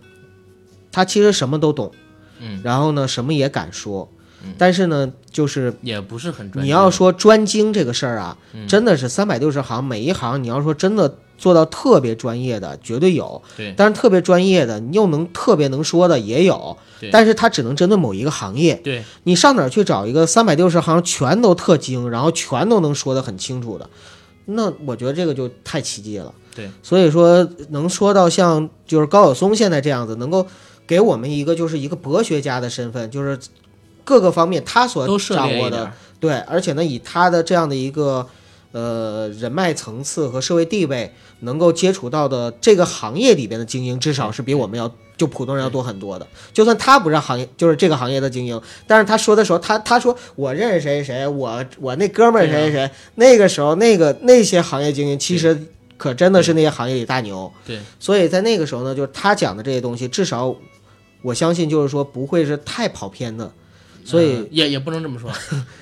[0.90, 1.92] 他其实什么都懂，
[2.40, 4.10] 嗯，然后呢，什么也敢说
[4.42, 6.66] 嗯，但是呢，就是也不是很专业。
[6.66, 13.42] 你要说专精这个事儿啊，嗯真的是三百六十行，每一行你要说真的做到特别专业的，绝对有。
[13.56, 17.10] 对但是特别专业的，你又能特别能说的也有对。
[17.10, 18.74] 但是它只能针对某一个行业。
[18.76, 23.88] 对，你上哪儿去找一个三百六十行全都特精，然后全都能说得很清楚的？
[24.46, 26.32] 那我觉得这个就太奇迹了。
[26.54, 30.46] 对，所以说能说到像就是高晓松现在这样子，能够
[30.86, 33.38] 给我们一个就是一个博学家的身份，就是
[34.04, 35.92] 各个方面他所掌握的。
[36.18, 38.26] 对，而且呢，以他的这样的一个
[38.76, 41.10] 呃人脉层次和社会地位
[41.40, 46.26] 能够接触到的这个行业里边的精英，至少是比我们要就普通人要多很多的。
[46.52, 55.58] 就算他不是行业，就是这个行业的精英，但是他说的时候，他他说我认识谁谁谁，我我那哥们儿谁谁谁，那个时候那个那些行业精英，其实
[55.96, 57.50] 可真的是那些行业里大牛。
[57.64, 60.54] 对，所以在那个时候呢，就是他讲的这些东西，至少
[61.22, 63.50] 我相信就是说不会是太跑偏的。
[64.06, 65.30] 所以、呃也也不能这么说，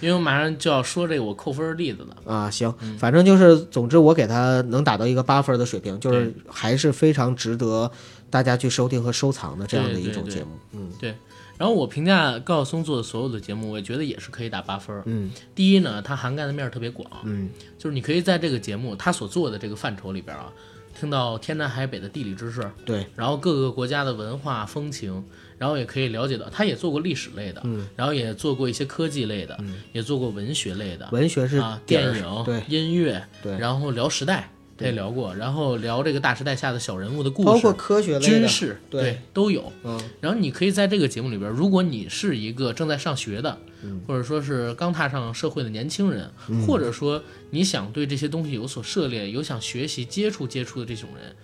[0.01, 2.17] 因为我马上就要说这个我扣分的例子了。
[2.33, 7.91] 啊，行，反正就是，总之我给他能打到一个八分的水平，就是还是非常值得
[8.31, 10.59] 大家去收听和收藏的这样的一种节目。
[10.73, 11.15] 嗯对
[11.57, 15.03] 然后我评价高晓松做的所有的节目，我也觉得也是可以打八分儿。
[15.07, 20.51] 嗯第一呢，它涵盖的面儿特别广，嗯就是你可以在这个节目他所做的这个范畴里边啊，
[20.99, 25.25] 听到天南海北的地理知识，对，然后各个国家的文化风情，
[25.59, 27.87] 然后也可以了解到，他也做过历史类的，嗯。
[27.97, 29.59] 然后也做过一些科技类的，
[29.93, 32.63] 也做过文学类的，文学是啊，电影、对。
[32.69, 33.57] 音乐，对。
[33.59, 39.21] 然后聊时代，他也聊过，然后聊这个大时代下的小人物的故事包括、科学类的，军事，对。
[39.33, 39.73] 都有。
[39.85, 40.01] 嗯。
[40.21, 44.01] 然后你可以在这个节目里边，如果你是一个正在上学的，嗯。
[44.07, 46.31] 或者说是刚踏上社会的年轻人，
[46.67, 51.35] 或者说你想对这些东西有所涉猎、有想学习、接触接触的这种人，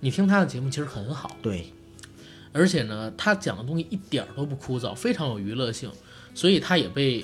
[0.00, 1.36] 你听他的节目其实很好。
[1.42, 1.66] 对，
[2.56, 5.90] 而且呢，他讲的东西一点儿都不枯燥，非常有娱乐性，
[6.34, 7.22] 所以他也被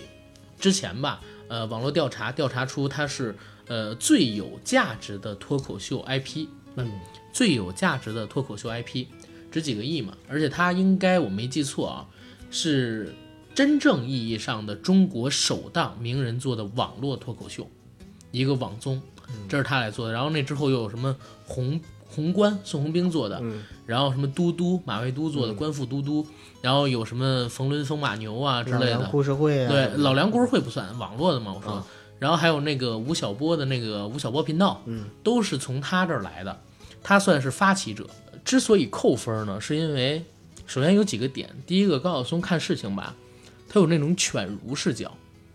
[0.58, 3.34] 之前吧，呃，网络调查调查出他是
[3.66, 6.92] 呃最有价值的脱口秀 IP，嗯，
[7.32, 9.06] 最有价值的脱口秀 IP，
[9.50, 12.06] 值几个亿嘛，而且他应该我没记错啊，
[12.50, 13.14] 是
[13.54, 17.66] 真正意义上的中国首档名人做的网络脱口秀，
[18.30, 19.00] 一个网综，
[19.48, 20.12] 这是他来做的。
[20.12, 21.16] 然后那之后又有什么
[21.46, 21.80] 宏
[22.14, 23.62] 宏观宋鸿兵做的，嗯。
[23.86, 26.26] 然后什么嘟嘟马未都做的官复嘟嘟，
[26.60, 31.72] 然后有什么冯仑风马牛啊之类的，故事会啊，对，老梁故事会不算网络的嘛，我说。
[31.72, 31.86] 啊
[32.22, 36.56] 然后还有那个吴晓波的那个吴晓波频道，嗯，都是从他这儿来的，
[37.02, 38.06] 他算是发起者。
[38.44, 40.24] 之所以扣分呢，是因为
[40.64, 43.16] 首先有几个点，第一个高晓松看事情吧，
[43.68, 45.12] 他有那种犬儒视角，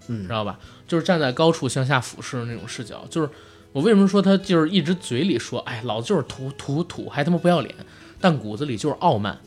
[0.08, 0.24] 嗯。
[0.24, 0.60] 知道吧？
[0.86, 3.06] 就是站在高处向下俯视的那种视角。
[3.10, 3.30] 就是
[3.78, 7.76] 我为什么说他就是一直嘴里说，哎，老子就是土土土，还他妈不要脸，
[8.20, 9.38] 但骨子里就是傲慢，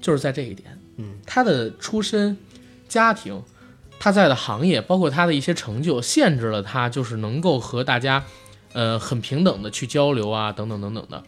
[0.00, 0.78] 就是在这一点。
[0.98, 2.36] 嗯，他的出身、
[2.88, 3.42] 家庭。
[3.98, 8.24] 他在的行业，包括他的一些成就，限制了他就是能够和大家，
[8.72, 11.22] 呃，很平等的去交流啊，等等等等的。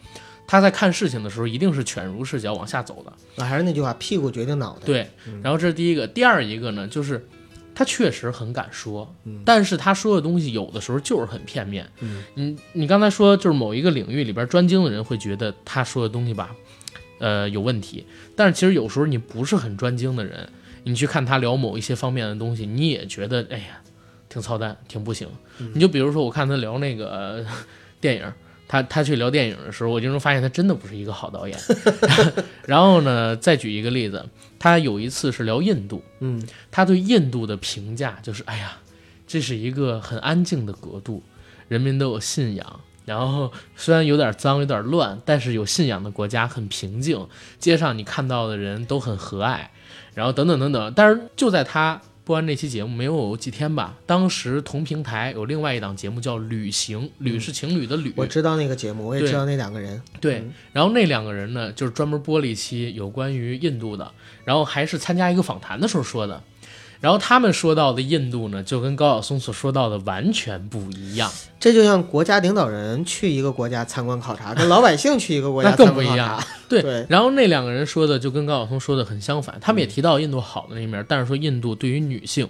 [0.47, 3.43] 他在看事情的时候，一定是犬儒视角往下走的。
[3.43, 4.85] 啊还是那句话，屁股决定脑袋。
[4.85, 5.09] 对，
[5.41, 7.25] 然后这是第一个，第二一个呢，就是
[7.75, 11.87] 他确实很敢说，但是他说的东西有的时候就是很片面。
[11.99, 16.55] 嗯，你你刚才说就是某一个领域里边专精的人会觉得他说的东西吧，
[17.19, 20.49] 呃，有问题，但是其实有时候你不是很专精的人，
[20.85, 23.81] 你去看他聊某一些方面的东西，你也觉得哎呀，
[24.29, 25.27] 挺操蛋，挺不行。
[25.73, 27.45] 你就比如说我看他聊那个、呃
[27.99, 28.33] 电影。
[28.67, 31.55] 他他去聊电影的时候，我就能发现他真的不是一个好导演。
[32.65, 34.25] 然后呢，再举一个例子，
[34.65, 38.79] 他有一次是聊印度，嗯，他对印度的评价就是：哎呀，
[39.27, 41.21] 这是一个很安静的国度，
[41.67, 42.79] 人民都有信仰。
[43.05, 47.27] 然后虽然有点脏、有点乱，但是有信仰的国家很平静，
[47.59, 49.67] 街上你看到的人都很和蔼，
[50.15, 50.91] 然后等等等等。
[50.95, 60.01] 但是就在他播完这期节目没有几天吧，当时同平台有另外一档节目叫《旅行》，旅是情侣的旅，我知道那个节目，我也知道那两个人。
[60.19, 64.11] 对，然后那两个人呢，就是专门播了一期有关于印度的，
[64.43, 66.41] 然后还是参加一个访谈的时候说的。
[67.05, 76.43] 然后他们说到的印度呢，就跟高晓松所说到的完全不一样，这就像国家领导人去一个国家参观考察，跟老百姓去一个国家那更不一样。
[76.67, 82.49] 对，对然后那两个人说的就跟高晓松说的很相反，他们也提到印度好的那一面，但是说印度对于女性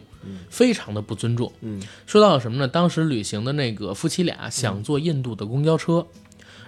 [0.49, 1.51] 非常的不尊重。
[1.59, 2.65] 嗯，说到了什么呢？
[2.65, 6.07] 当时旅行的那个夫妻俩想坐印度的公交车，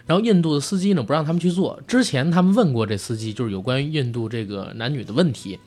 [0.06, 1.80] 然后印度的司机呢不让他们去坐。
[1.88, 5.58] 之前他们问过这司机，就是有关于印度这个男女的问题。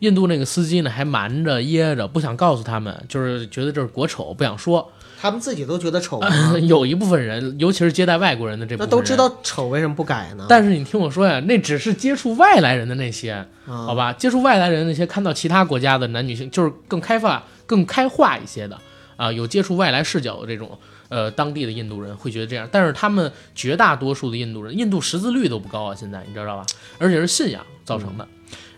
[0.00, 4.90] 印度那个司机呢还瞒着掖着，不想告诉他们，就是觉得这是国丑，不想说。
[5.20, 6.28] 他们自己都觉得丑吗，
[6.62, 10.46] 有一部分人，尤其是接待外国人的这部分人，那都知道丑，为什么不改呢？
[10.48, 14.12] 但是你听我说呀，那只是接触外来人的那些，啊好吧？
[14.12, 18.78] 接触外来人那些，看到其他国家的男女性，就是更开放、更开化一些的
[19.16, 22.68] 啊，有接触外来视角的这种，呃，当地的印度人会觉得这样。
[22.70, 26.64] 但是他们绝大多数的印度人，印度识字率都不高啊，现在你知道吧？
[26.98, 28.24] 而且是信仰造成的。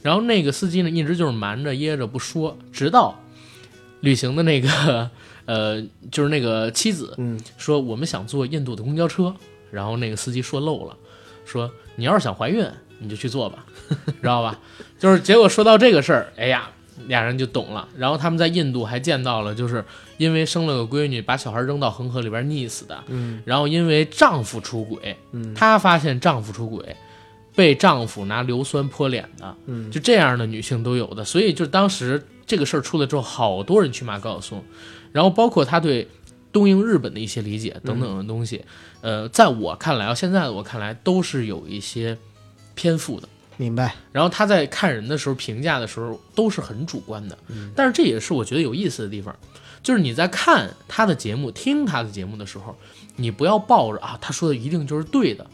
[0.03, 3.19] 然后那个司机呢，一直就是瞒着掖着不说，直到
[4.01, 5.11] 旅行的那个，
[5.47, 9.35] 呃，就是那个妻子，嗯，说我们想坐印度的公交车，
[9.71, 10.97] 然后那个司机说漏了，
[11.45, 12.65] 说你要是想怀孕，
[12.99, 13.65] 你就去坐吧，
[14.23, 14.59] 知道吧？
[14.99, 16.71] 就是结果说到这个事儿，哎呀，
[17.07, 17.89] 俩人就懂了。
[17.97, 19.85] 然后他们在印度还见到了，就是
[20.19, 23.03] 因为生了个闺女，把小孩扔到恒河里边溺死的。
[23.09, 26.97] 嗯然后因为丈夫出轨，嗯她发现丈夫出轨，
[27.55, 31.25] 被丈夫拿硫酸泼脸的，嗯，就这样的女性都有的。
[31.25, 34.65] 所以就当时这个事儿出了之后，好多人去骂高晓松，
[35.13, 36.09] 然后包括他对
[36.53, 38.65] 东瀛日本的一些理解等等的东西，
[39.01, 42.17] 呃，在我看来啊，现在的我看来都是有一些
[42.75, 43.29] 偏负的。
[43.57, 43.95] 明白。
[44.11, 47.39] 然后他在看人的时候评价的时候都是很主观的，
[47.77, 49.37] 但是这也是我觉得有意思的地方，
[49.83, 52.75] 就是你在看他的节目、听他的节目的时候，
[53.17, 55.47] 你不要抱着啊他说的一定就是对的。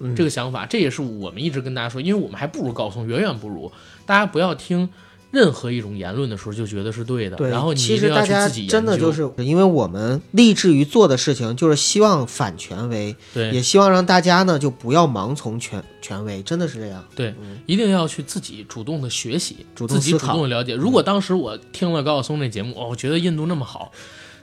[0.00, 3.70] 嗯这个想法，这也是我们一直跟大家说，因为我们还不如高松，远远不如。
[4.04, 4.88] 大家不要听
[5.30, 8.48] 任何一种言论的时候就觉得是对的，对，然后你其实大家。
[8.48, 17.04] 真的就是因为我们立志于做的事情，就是希望反权威，对也希望让大家呢就不要盲从权权威，真的是这样。
[17.14, 17.32] 对，
[17.66, 20.74] 一定要去自己主动的学习，主动自己主动的了解。
[20.74, 23.92] 如果当时我听了高晓松那节目，哦，我觉得印度那么好，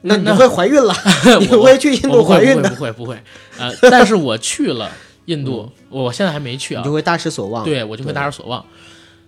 [0.04, 0.94] 那那你会怀孕了，
[1.42, 3.22] 你我会去印度怀孕的，不会不会不会，
[3.58, 4.90] 呃，但是我去了
[5.28, 7.64] 印度，我现在还没去啊你就，会大失所望。
[7.64, 8.66] 对我就会大失所望。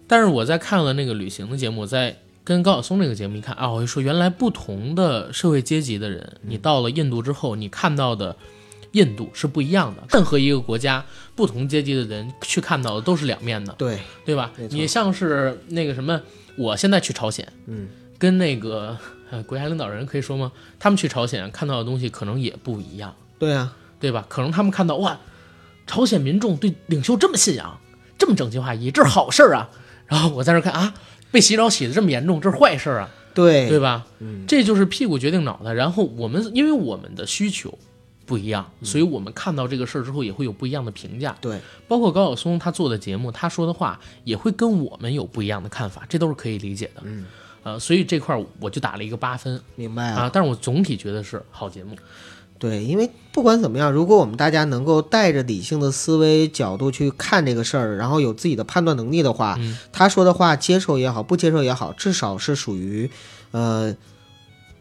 [0.07, 8.35] 但是我在看了那个旅行的节目，在跟高晓松那个节目一看啊，我就说原来不同的社会阶级的人，你到了印度之后，你看到的
[8.93, 10.03] 印度是不一样的。
[10.11, 16.19] 任何一个国家不同阶级的人去看到的都是两面的，对，对吧你像是那个什么，
[16.57, 18.97] 我现在去朝鲜，嗯，跟那个
[19.29, 20.51] 呃国家领导人可以说吗？
[20.79, 23.13] 他们去朝鲜看到的东西可能也不一样。
[23.37, 24.25] 对啊，对吧？
[24.27, 25.19] 可能他们看到哇，
[25.89, 27.79] 朝鲜民众对领袖这么信仰，
[28.15, 29.67] 这么整齐划一，这是好事儿啊。
[30.05, 30.93] 然后我在这儿看啊，
[31.31, 34.05] 被洗脑洗的这么严重，这是坏事儿啊，对，对吧？
[34.19, 35.73] 嗯，这就是屁股决定脑袋。
[35.73, 37.75] 然后我们因为我们的需求
[38.27, 41.35] 不一样，所以我们看到这个事儿之后也会有不一样的评价。
[41.41, 47.01] 对，包括高晓松他做的节目，他说的话也会跟我们有不一样的看法，这都是可以理解的。
[47.03, 47.25] 嗯，
[47.63, 51.95] 呃，所以这块儿我就打了一个八分明白啊，但是我总体觉得是好节目。
[52.59, 63.09] 对，因为不管怎么样，如果我们大家能够带着理性的思维角度去看这个事儿，然后有自己的判断能力的话，嗯他说的话接受也好，不接受也好，至少是属于，
[63.51, 63.95] 呃，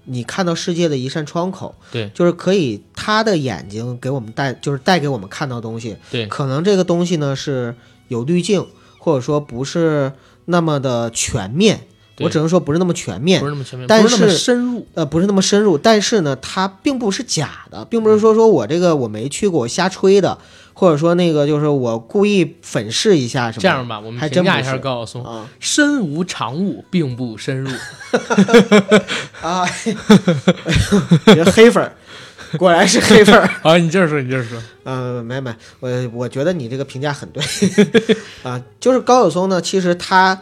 [0.06, 1.76] 你看到世界的一扇窗口。
[1.92, 5.96] 对就是可以他的眼睛给我们带，就是带给我们看到东西。
[6.10, 7.76] 对可能这个东西呢是
[8.08, 8.66] 有滤镜，
[8.98, 10.12] 或者说不是
[10.46, 11.86] 那么的全面。
[12.18, 14.86] 对我只能说不是那么全面不，是那么全面，但是是深入。
[14.94, 20.36] 呃，不是那么深入，但是呢，它并不是假的，并不是说说我这个我没去过，我瞎吹的，
[20.74, 23.62] 或者说那个就是我故意粉饰一下什么。
[23.62, 27.70] 这样吧，我们还评价一下高晓松，啊身无长物，并不深入。
[29.40, 29.64] 啊，
[31.26, 31.92] 这黑粉儿，
[32.58, 33.48] 果然是黑粉儿。
[33.62, 34.60] 好，你接着说，你接着说。
[34.84, 37.42] 呃，没没，我我觉得你这个评价很对
[38.42, 40.40] 啊，就是高晓松呢，其实他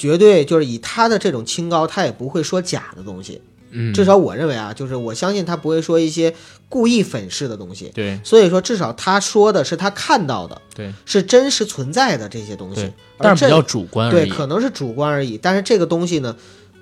[0.00, 3.42] 绝对就是以他的这种清高，他也不会说假的东西。
[3.72, 6.34] 嗯至少我认为啊，就是我相信他不会说一些
[6.68, 7.92] 故意粉饰的东西。
[7.94, 15.38] 对所以说，至少他说的是他看到的，对是真实存在的这些东西对，，但是比较主观而对，可能是主观而已。
[15.38, 16.34] 但是这个东西呢，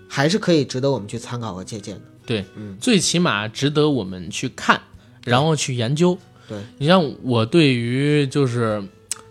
[0.09, 2.01] 还是可以值得我们去参考和借鉴的。
[2.25, 4.81] 对，嗯最起码值得我们去看，
[5.25, 6.17] 然后去研究。
[6.49, 8.83] 对你像我对于就是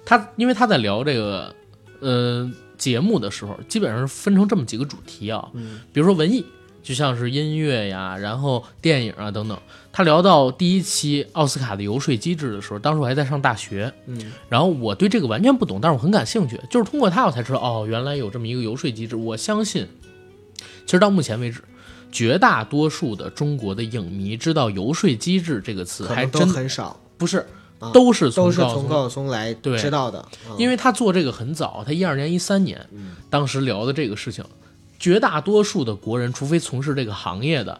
[0.05, 1.55] 他，因为他在聊这个
[2.01, 5.81] 呃节目的时候，基本上是分成这么几个主题啊，嗯。
[5.91, 6.45] 比如说文艺，
[6.83, 9.57] 就像是音乐呀，然后电影啊等等。
[9.91, 14.31] 他聊到第一期奥斯卡的游说机制的时候，当时我还在上大学，嗯。
[14.47, 19.15] 然后我对这个完全不懂，但是我很感兴趣，就是通过他我才知道，哦，原来有这么一个游说机制。
[19.15, 19.87] 我相信，
[20.85, 21.63] 其实到目前为止，
[22.11, 27.43] 绝大多数的中国的影迷知道“游说机制”这个词，还真很少，不是
[27.79, 30.23] 啊，都是从都是高松从高晓松来对知道的。
[30.49, 34.43] 嗯因为他做这个很早，他一二年、一三年，嗯当时聊的这个事情，
[34.99, 37.79] 绝大多数的国人，除非从事这个行业的，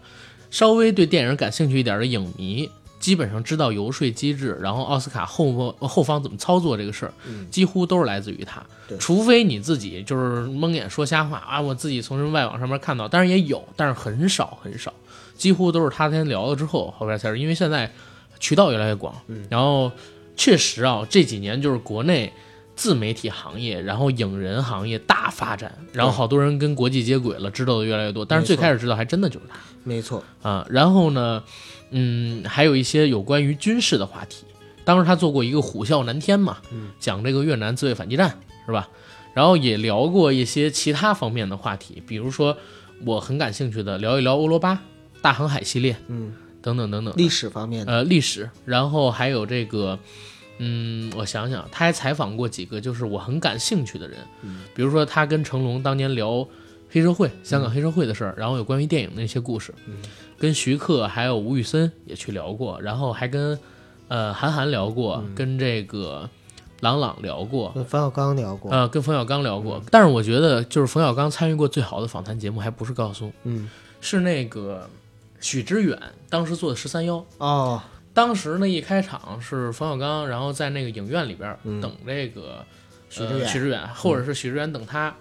[0.52, 8.98] 稍微对电影感兴趣一点的影迷，基本上知道游说机制，然后奥斯卡后后方怎么操作这个事儿，嗯几乎都是来自于他对。
[9.00, 14.94] 除非你自己就是蒙眼说瞎话啊，我自己从什么外网上面看到，当然也有，但是很少很少，
[15.36, 17.92] 几乎都是他先聊了之后，后边才是因为现在
[18.40, 19.92] 渠道越来越广，嗯然后
[20.36, 22.32] 确实啊，这几年就是国内
[22.76, 28.24] 自媒体行业，然后影人行业大发展，然后好多人跟国际接轨了，知道的越来越多。
[28.24, 30.66] 但是最开始知道还真的就是他没错，啊。
[30.70, 31.44] 然后呢，
[31.92, 34.46] 嗯，还有一些有关于军事的话题。
[34.86, 38.88] 当时他做过一个虎啸南天嘛，嗯讲这个越南自卫反击战是吧？
[39.34, 42.58] 然后也聊过一些其他方面的话题，比如说
[43.06, 44.82] 我很感兴趣的聊一聊欧罗巴
[45.22, 46.34] 大航海系列嗯，
[46.68, 47.14] 等等等等。
[47.16, 49.98] 历史方面的，呃历史，然后还有这个，
[50.58, 54.62] 嗯，我想想，他还采访过几个就是我很感兴趣的人，嗯。
[54.76, 56.46] 比如说他跟成龙当年聊
[56.92, 59.74] 黑社会，香港黑社会的事儿，然后有关于电影的那些故事，
[60.38, 63.58] 跟徐克还有吴宇森也去聊过，然后还跟
[64.08, 66.30] 呃韩寒聊过，跟这个
[66.82, 69.82] 朗朗聊过，跟冯小刚聊过，呃，跟冯小刚聊过。
[69.90, 74.88] 但是我觉得，就是冯小刚参与过最好的访谈节目，还不是高晓松，嗯，是那个
[75.40, 77.26] 许知远当时做的十三幺。
[77.38, 77.82] 哦，
[78.14, 82.66] 当时呢，一开场是冯小刚，然后在那个影院里边嗯等这个
[83.10, 85.14] 许知远呃许知远，或者是许知远等他。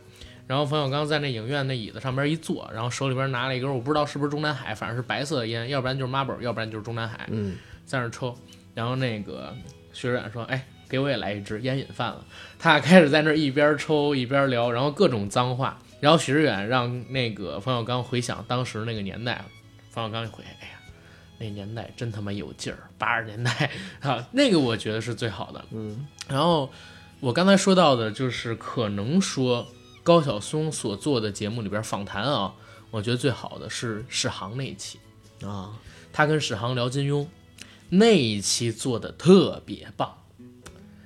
[0.47, 8.33] 然后冯小刚在那影院那椅子上边一坐，然后手里边拿了一根我不知道是不是中南海，反正是白色的烟，要不然就是 Marlboro，要不然就是中南海，嗯，在那抽。
[8.73, 9.53] 然后那个
[9.93, 12.25] 许知远说：“哎，给我也来一支，烟瘾犯了。”
[12.61, 15.79] 他俩开始在那一边抽一边聊，然后各种脏话。
[15.99, 19.43] 然后许知远让那个冯小刚回想当时那个年代，
[19.97, 20.75] 冯小刚一回，哎呀，
[21.39, 23.71] 那年代真他妈有劲儿，八十年代
[24.01, 25.65] 啊，那个我觉得是最好的。
[25.71, 26.71] 嗯，然后
[27.19, 29.67] 我刚才说到的就是可能说
[30.03, 32.53] 高晓松所做的节目里边访谈啊，
[32.91, 34.99] 我觉得最好的是史航那一期，
[35.43, 35.73] 啊，
[36.13, 37.27] 他跟史航聊金庸
[37.89, 40.15] 那一期做的特别棒。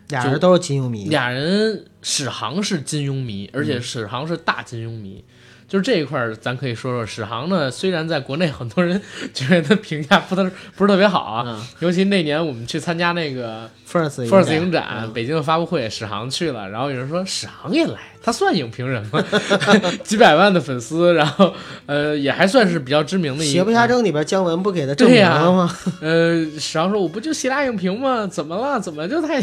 [0.09, 5.25] 俩人都是金庸迷，俩人史航是金庸迷，而且史航是大金庸迷。
[5.71, 7.71] 就是这一块儿，咱可以说说史航呢。
[7.71, 9.01] 虽然在国内很多人
[9.33, 10.43] 觉得他评价不特
[10.77, 19.25] 不是特别好啊，嗯尤其那年我们去参加那个 First First 影展，嗯北京的发布会，史航去了，然后有人说史航也来，他算影评人吗？
[20.03, 21.55] 几百万的粉丝，然后
[21.87, 25.77] 呃也还算是比较知名的一邪不压正里边姜文不给他证明了吗？
[26.03, 28.27] 呃，史航说：“我不就写俩影评吗？
[28.27, 28.81] 怎么了？
[28.81, 29.41] 怎么就太……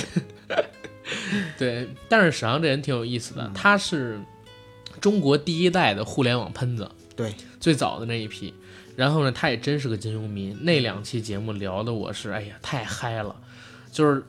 [1.58, 4.20] 对，但是史航这人挺有意思的，他是
[5.00, 8.54] 中国第一代的互联网喷子，对，最早的那一批。
[8.96, 10.58] 然后呢，他也真是个金庸迷。
[10.62, 13.36] 那两期节目聊的我是，哎呀，太嗨了，
[13.92, 14.24] 就是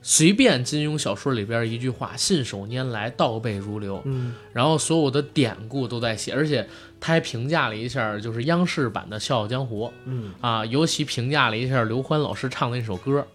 [0.00, 4.00] 随便金庸小说里边一句话，信手拈来，倒背如流。
[4.06, 6.66] 嗯，然后所有的典故都在写，而且
[6.98, 9.86] 他还评价了一下，就是央视版的《笑傲江湖》。
[10.06, 13.26] 嗯啊，尤其评价了一下刘欢老师唱的那首歌，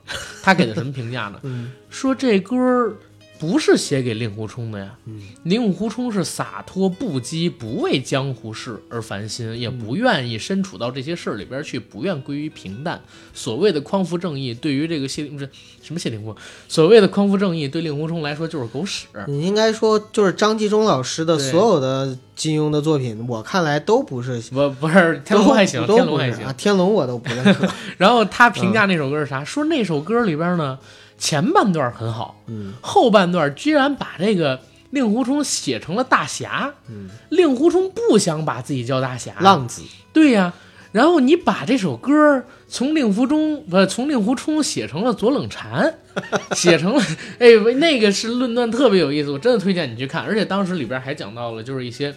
[0.41, 1.39] 他给的什么评价呢？
[1.45, 2.95] 嗯说这歌儿
[3.39, 13.01] 不是写给令狐冲的呀，嗯令狐冲是洒脱不羁，不为江湖事而烦心，也不愿意身处到这些事儿里边去，不愿归于平淡。
[13.33, 15.49] 所谓的匡扶正义，对于这个谢不是
[15.81, 16.35] 什么谢霆锋，
[16.67, 19.07] 所谓的匡扶正义对令狐冲来说就是狗屎。
[19.27, 24.41] 你应该说就是张纪中老师的所有的金庸的作品，我看来都不是。
[24.51, 26.53] 不不是天龙还行，都天龙还行啊，。
[26.53, 27.65] 天龙我都不认可。
[27.97, 29.45] 然后他评价那首歌是啥？
[29.45, 30.77] 说那首歌里边呢，
[31.19, 34.59] 前半段很好，嗯后半段居然把这个
[34.89, 36.73] 令狐冲写成了大侠。
[36.87, 40.53] 嗯，令狐冲不想把自己叫大侠，浪子，对呀。
[40.91, 45.99] 然后你把这首歌从令狐冲不从令狐冲写成了左冷禅，
[46.55, 47.03] 写成了
[47.37, 50.23] 哎那个是论断特别有意思，我真的推荐你去看。
[50.23, 52.15] 而且当时里边还讲到了就是一些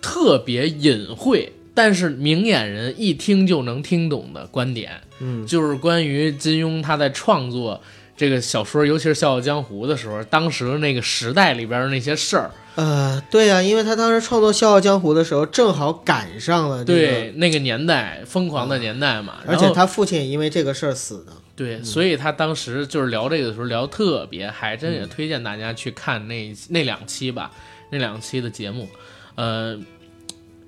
[0.00, 5.00] 特别隐晦，但是明眼人一听就能听懂的观点。
[5.20, 7.80] 嗯就是关于金庸他在创作
[8.16, 19.36] 这个小说，尤其是《笑傲江湖》的时候，当时那个时代里边的那些事儿，呃，对呀、因为他当时创作《笑傲江湖》的时候，正好赶上了这个，对那个年代疯狂的年代嘛。
[19.46, 21.32] 而且他父亲也因为这个事儿死的。
[21.54, 27.52] 对，所以他当时就是聊这个的时候聊特别嗨，真也推荐大家去看那那两期吧，
[27.92, 28.88] 那两期的节目，
[29.36, 29.78] 呃。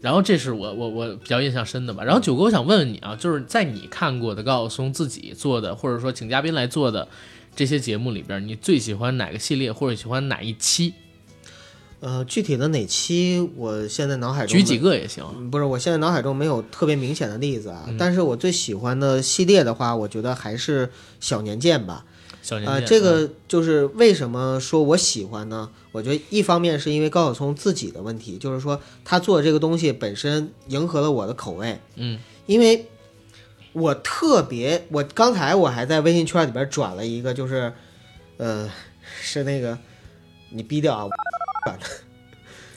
[0.00, 2.02] 然后这是我我我比较印象深的吧。
[2.02, 7.06] 然后九哥，我想问问你啊，就是在你看过的高晓松自己做的，或者说请嘉宾来做的
[7.54, 10.94] 这些节目里边，你最喜欢哪个系列，或者喜欢哪一期？
[12.00, 15.22] 呃，具体的哪期，我现在脑海中举几个也行。
[15.36, 17.84] 嗯不是，我现在脑海中没有特别明显的例子啊。
[17.88, 20.90] 嗯但是我最喜欢的系列的话，我觉得还是
[21.20, 22.06] 小年鉴吧。
[22.66, 25.70] 啊、这个就是为什么说我喜欢呢？
[25.92, 32.86] 我觉得一方面是因为高晓松自己的问题，就是说他做的这个东西本身迎合了我的口味，嗯因为
[33.72, 37.72] 我特别，我刚才我还在微信圈里边转了一个，就是
[38.38, 38.68] 呃，
[39.20, 39.78] 是那个
[40.50, 41.08] 你逼掉啊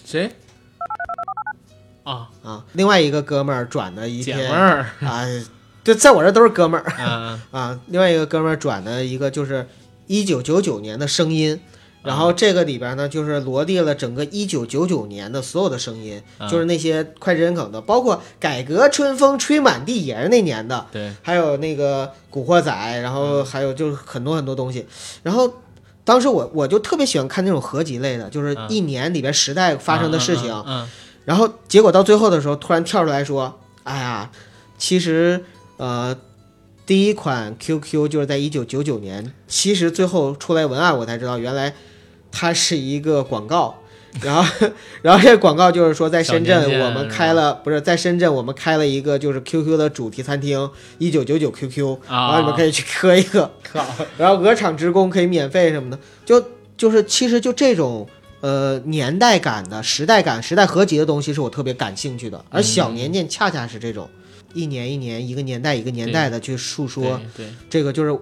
[0.06, 0.30] 谁
[2.04, 2.30] 啊？
[2.44, 5.26] 啊，另外一个哥们儿转的一姐篇们儿，啊，
[5.84, 6.90] 就在我这都是哥们儿。
[7.04, 9.68] 啊， 啊，另外一个哥们儿转的一个就是
[10.08, 11.60] 一九九九年的声音，
[12.04, 22.72] 然后这个里边呢就是罗列了整个一九九九年的所有的声音，啊就是那些脍炙人口的，包括改革春风吹满地也是那年的，对，还有那个古惑仔，
[23.02, 24.86] 然后还有就是很多很多东西，
[25.24, 25.52] 然后。
[26.06, 30.90] 当时我我就特别喜欢看那种合集类的，就是嗯一年里边时代发生的事情，嗯，嗯
[31.24, 34.30] 然后结果到最后的时候，突然跳出来说：“哎呀，
[34.78, 35.46] 其实
[35.78, 36.18] 呃，
[36.86, 41.74] 第一款 QQ 就是在一九九九年，其实最后出来文案我才知道，原来
[42.32, 43.76] 它是一个广告。
[44.22, 44.68] 然后，
[45.02, 50.70] 然后这个广告就是说，在深圳我们开了，不是在深圳我们开了一个就是 QQ 的主题餐厅，
[51.00, 53.84] 一九九九 QQ，然后啊，你们可以去喝一个，靠，
[54.20, 56.46] 然后鹅厂职工可以免费什么的，就
[56.78, 58.08] 就是其实就这种
[58.42, 64.08] 呃年代感的时代感、时代合集的东西是我特别感兴趣的，而小年鉴恰恰是这种
[64.54, 68.18] 一年一年、一个年代一个年代的去述说对这个就是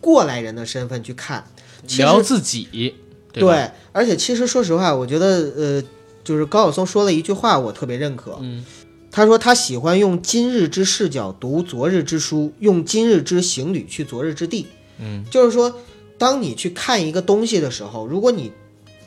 [0.00, 1.44] 过来人的身份去看，
[1.86, 2.94] 其对，聊自己，
[3.32, 3.40] 吧？
[3.40, 5.26] 对，而且其实说实话，我觉得
[5.56, 5.82] 呃，
[6.22, 8.38] 就是高晓松说了一句话，我特别认可。
[8.40, 8.64] 嗯。
[9.10, 14.66] 他说他喜欢用今日之视角读昨日之书，用今日之行旅去昨日之地。
[14.98, 15.80] 嗯，就是说，
[16.18, 18.50] 当你去看一个东西的时候，如果你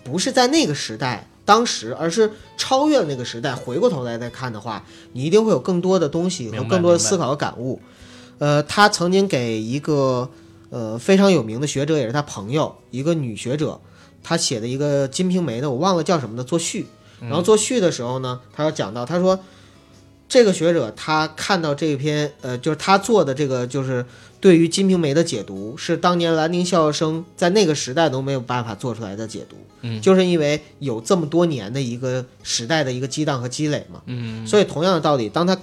[0.06, 4.84] 不是在那个时代、当时，而是超越了那个时代，回过头来再看的话，
[5.14, 7.80] 你一定会有更多的东西和更多的思考和感悟。
[8.40, 10.30] 呃，他曾经给一个
[10.70, 13.80] 呃非常有名的学者，也是他朋友，一个女学者，
[14.22, 16.88] 她写的一个《金瓶梅》的，我忘了叫什么的作序。
[17.22, 19.40] 然后作序的时候呢，他要讲到，他说
[20.28, 24.06] 这个学者他看到这篇呃，就是他做的这个就是
[24.40, 34.02] 对于《金瓶梅》的解读，是当年兰陵笑笑生在那个时代都没有办法做出来的解读，嗯就是因为有这么多年的一个时代的一个激荡和积累嘛。
[34.06, 35.58] 嗯，所以同样的道理，当他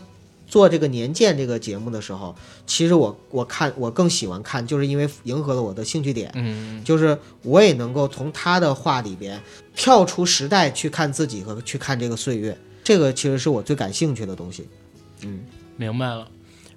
[0.46, 2.34] 做这个年鉴这个节目的时候，
[2.66, 6.30] 其实我我看我更喜欢看，就是因为迎合了我的兴趣点。
[6.34, 9.40] 嗯就是我也能够从他的话里边
[9.74, 14.68] 跳出时代去看自己和去看这个岁月，这个其实是我最感兴趣的东西。
[15.22, 15.40] 嗯
[15.76, 16.28] 明白了。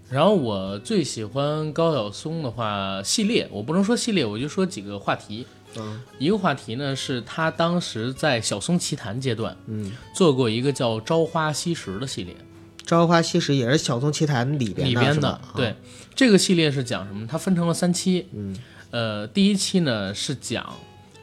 [0.10, 5.46] 然后我最喜欢高晓松的话系列，我不能说系列，我就说几个话题。
[5.76, 6.02] 嗯。
[6.18, 12.34] 一个话题呢是他当时在小松奇谈阶段嗯，做过一个叫《朝花夕拾》的系列，
[12.86, 15.76] 《朝花夕拾》也是小松奇谈里边里边的对，
[16.16, 17.28] 这个系列是讲什么？
[17.28, 18.28] 它分成了三期。
[18.34, 18.56] 嗯。
[18.90, 20.74] 呃，第一期呢是讲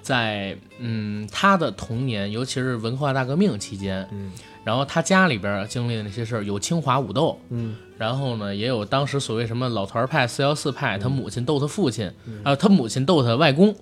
[0.02, 4.30] 在嗯他的童年，尤其是文化大革命期间，嗯。
[4.62, 13.74] 然后他家里边经历的那些事儿，有清华武斗，嗯然后呢，也有当时所谓什么老团派、四幺四派，他母亲斗他父亲，还有他母亲斗他外公，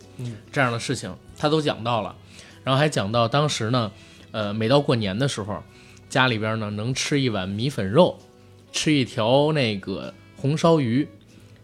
[0.53, 2.15] 这样的事情他都讲到了。
[2.63, 3.91] 然后还讲到当时呢，
[4.31, 5.63] 呃，每到过年的时候，
[6.09, 8.19] 家里边呢能吃一碗米粉肉，
[8.71, 11.09] 吃一条那个红烧鱼，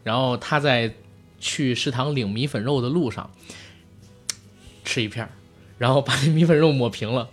[0.02, 0.92] 然后他在
[1.38, 3.30] 去食堂领米粉肉的路上
[4.84, 5.30] 吃一片儿，
[5.76, 7.28] 然后把那米粉肉抹平了，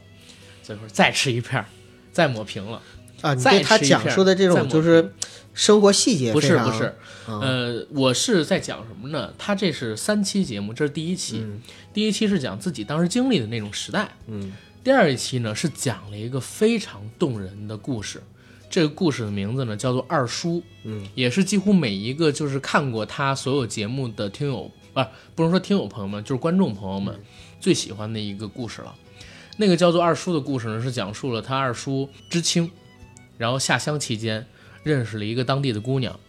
[0.61, 1.66] 最后再吃一片儿，
[2.11, 2.82] 再抹平了。
[3.22, 5.13] 啊，你对他讲述的这种就是
[5.53, 6.93] 生活细节不是不是，
[7.28, 7.39] 嗯。
[7.41, 9.34] 呃，我是在讲什么呢？
[9.38, 11.61] 他这是三期节目，这是第一期，嗯。
[11.93, 14.53] 第一期是讲自己当时经历的那种时代，嗯。
[14.84, 18.22] 第二一期呢是讲了一个非常动人的故事，
[18.70, 27.20] 这个故事的名字呢叫做《二叔》，嗯，也是几乎每一个就是看过他所有节目的听友啊，不能说听友朋友们，就是观众朋友们
[27.59, 28.93] 最喜欢的一个故事了。
[29.57, 32.70] 那个叫做二叔的故事呢，是讲述了他二叔知青，
[33.38, 34.45] 然后下乡期间
[34.83, 36.19] 认识了一个当地的姑娘，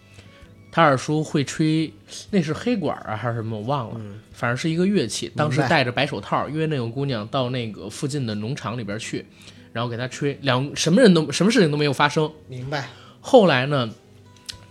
[0.70, 1.92] 他二叔会吹，
[2.30, 4.00] 那是黑管啊还是什么，我忘了，
[4.32, 5.30] 反正是一个乐器。
[5.34, 9.24] 当时戴着白手套，约那个姑娘到那个附近的农场里边去，
[9.72, 12.30] 然后给她吹，两什么人都什么事情都没有发生。
[12.48, 12.88] 明白。
[13.20, 13.90] 后来呢，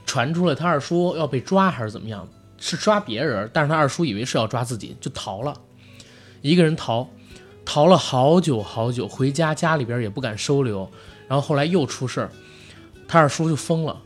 [0.06, 2.28] 传出了他二叔要被抓还是怎么样，
[2.58, 5.54] 是抓别人，但是他二叔以为是要抓自己，就逃了，
[6.42, 7.10] 一个人逃，
[7.66, 10.90] 逃了好久好久，回家家里边也不敢收留，
[11.28, 12.30] 然后后来又出事儿，
[13.08, 14.02] 他二叔就疯了。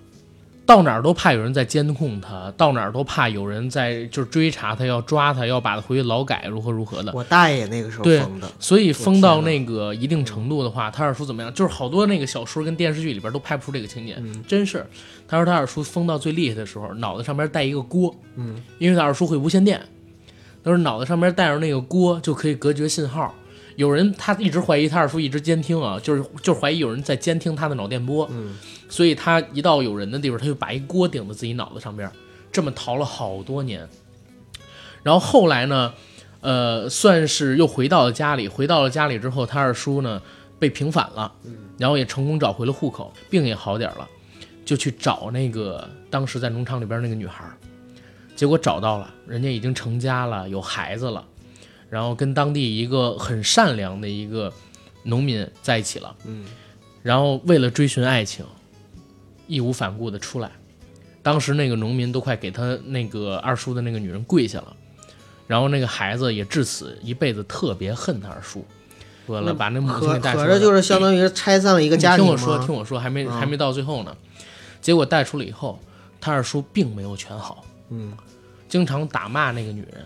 [0.66, 7.12] 到哪儿都怕有人在监控他，到哪儿都怕有人在就是追查他，要抓他，要把他回去劳改，如何如何的。
[7.16, 11.52] 我大爷那个时候对疯的，所以疯到那个一定程度的话，他二叔怎么样？
[11.56, 14.86] 就是好多那个小说跟电视剧里边都拍不出这个情节，嗯真是。
[15.28, 19.82] 他说他二叔疯到最厉害的时候，脑袋上边带一个锅，嗯，因为他二叔会无线电，
[20.64, 23.34] 他说脑袋上边带着那个锅就可以隔绝信号。
[23.80, 28.54] 有人他一直怀疑他二叔一直监听啊，就是就是怀疑有人在监听他的脑电波，嗯，
[28.90, 32.12] 所以他一到有人的地方，他就把一锅顶在自己脑子上边，
[32.52, 33.88] 这么逃了好多年。
[35.02, 35.94] 然后后来呢，
[36.42, 38.50] 呃，算是又回到了家里。
[38.50, 40.22] 回到了家里之后，他二叔呢
[40.60, 41.32] 被平反了，
[41.78, 44.06] 然后也成功找回了户口，病也好点了，
[44.66, 47.46] 就去找那个当时在农场里边那个女孩，
[48.36, 51.26] 结果找到了，人家已经成家了，有孩子了，
[51.90, 54.54] 然后跟当地一个很善良的一个
[55.04, 56.46] 农民在一起了，嗯，
[57.02, 58.46] 然后为了追寻爱情，
[59.48, 60.52] 义无反顾的出来。
[61.22, 64.76] 当时那个农民都快给他那个二叔的那个女人跪下了，
[65.48, 68.66] 然后那个孩子也至此一辈子特别恨他二叔，
[69.28, 70.46] 完了把那母亲给带出来。
[70.46, 70.54] 了。
[70.54, 73.32] 合着就是相当于拆散了一个家庭听我说，听我说，还没、嗯。
[73.32, 74.16] 还没到最后呢。
[74.82, 75.78] 结果带出来以后，
[76.22, 78.14] 他二叔并没有全好，嗯，
[78.70, 80.06] 经常打骂那个女人，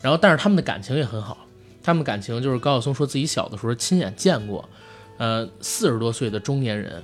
[0.00, 1.46] 然后但是他们的感情也很好。
[1.82, 4.68] 他们感情就是高晓松说自己小的时候亲眼见过，
[5.16, 7.02] 呃，四十多岁的中年人，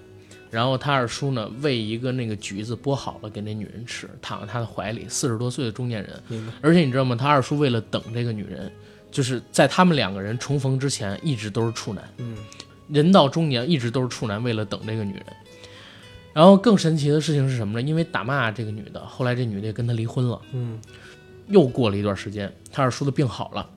[0.51, 7.17] 然后他二叔呢喂一个那个橘子剥好了给那女人吃，躺在他的怀里，四十多岁的中年人，而且你知道吗？
[7.17, 8.71] 他二叔为了等这个女人，
[9.11, 12.05] 就是在他们两个人重逢之前，一直都是处男。
[12.19, 12.37] 嗯，
[12.89, 15.25] 人到中年一直都是处男，为了等这个女人。
[16.35, 17.89] 然后更神奇的事情是什么呢？
[17.89, 20.39] 因为打骂这个女的，后来这女的也跟他离婚了。
[20.53, 20.79] 嗯，
[21.49, 23.69] 又过了一段时间，他二叔的病好了，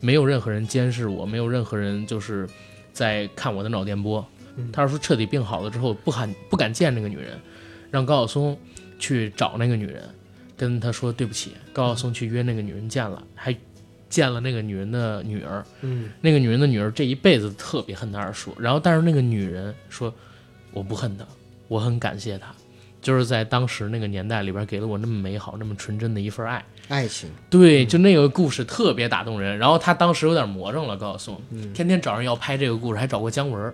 [0.00, 2.48] 没有任何人监视我，没有任何人就是
[2.92, 4.26] 在看我的脑电波。
[4.56, 7.38] 嗯他二叔彻底病好了之后，不敢不敢见那个女人，
[7.90, 8.58] 让高晓松
[8.98, 10.02] 去找那个女人，
[10.56, 11.52] 跟他说对不起。
[11.72, 13.56] 高晓松去约那个女人见了，还
[14.08, 15.64] 见了那个女人的女儿。
[15.82, 20.12] 嗯，那个女人的女儿这一辈子特别恨他二叔，然后但是那个女人说
[20.72, 21.24] 我不恨他，
[21.68, 22.52] 我很感谢他，
[23.00, 26.62] 就是在当时那个年代里边给了我那么美好、那么纯真的一份爱。
[26.90, 29.56] 爱情，对，就那个故事特别打动人。
[29.56, 31.40] 然后他当时有点魔怔了，高晓松，
[31.72, 33.72] 天天找人要拍这个故事，还找过姜文儿，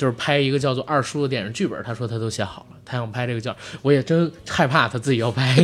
[0.00, 1.78] 就是拍一个叫做《二叔》的电影剧本。
[1.84, 5.54] 他说他都写好了，他想拍这个叫，我也真害怕他自己要拍，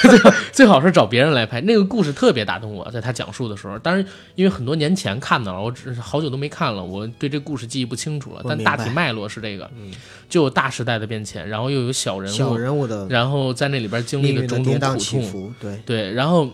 [0.00, 1.60] 最 好最好是找别人来拍。
[1.60, 4.02] 那个故事特别打动我，在他讲述的时候，当然
[4.34, 9.70] 因为很多年前看的了，我只是好久都没看了，我对这故事记忆不清楚了，但大体脉络是这个，
[10.30, 15.54] 就有大时代的变迁，然后又有小人物，小人物的然后在那里边经历命运的的种种苦痛。
[15.60, 16.50] 对，对，然后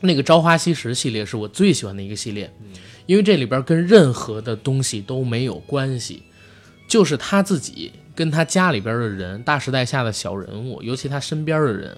[0.00, 2.48] 那个《朝花夕拾》系列是我最喜欢的一个系列，
[3.06, 6.22] 因为这里边跟任何的东西都没有关系，
[6.92, 11.96] 就是他自己跟他家里边的人，大时代下的小人物，尤其他身边的人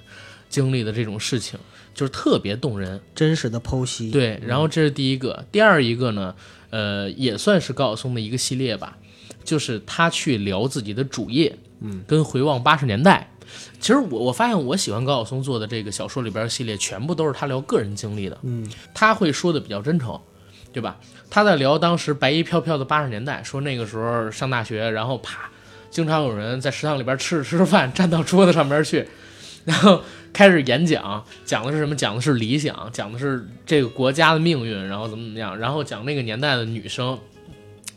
[0.49, 1.59] 经历的这种事情，
[1.93, 3.01] 就是特别动人。
[3.13, 6.33] 真实的剖析，对，然后这是第一个，第二一个呢，
[6.71, 8.97] 呃，也算是高晓松的一个系列吧，
[9.43, 13.29] 就是他去聊自己的主业，嗯，跟回望八十年代。
[13.81, 18.65] 其实我我发现我喜欢高晓松做的这个小说里边系列，全部都是他聊个人经历的，嗯，
[18.95, 20.21] 他会说的比较真诚，
[20.75, 20.97] 对吧？
[21.31, 25.49] 他在聊当时白衣飘飘的八十年代，说那个时候上大学，然后啪，
[25.89, 29.07] 经常有人在食堂里边吃着吃着饭，站到桌子上边去，
[29.65, 30.03] 然后
[30.33, 31.95] 开始演讲，讲的是什么？
[31.95, 37.17] 讲的是理想，讲的是这个国家的命运，然后怎么怎么样，然后讲那个年代的女生，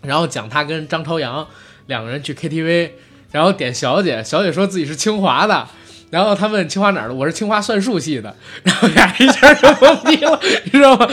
[0.03, 1.47] 然后讲他跟张朝阳
[1.87, 2.91] 两个人去 KTV，
[3.31, 5.67] 然后点小姐，小姐说自己是清华的。
[6.09, 11.05] 然后他问清华哪儿的，我是清华算术系的， 然后俩人一下就懵逼了，你知道吗？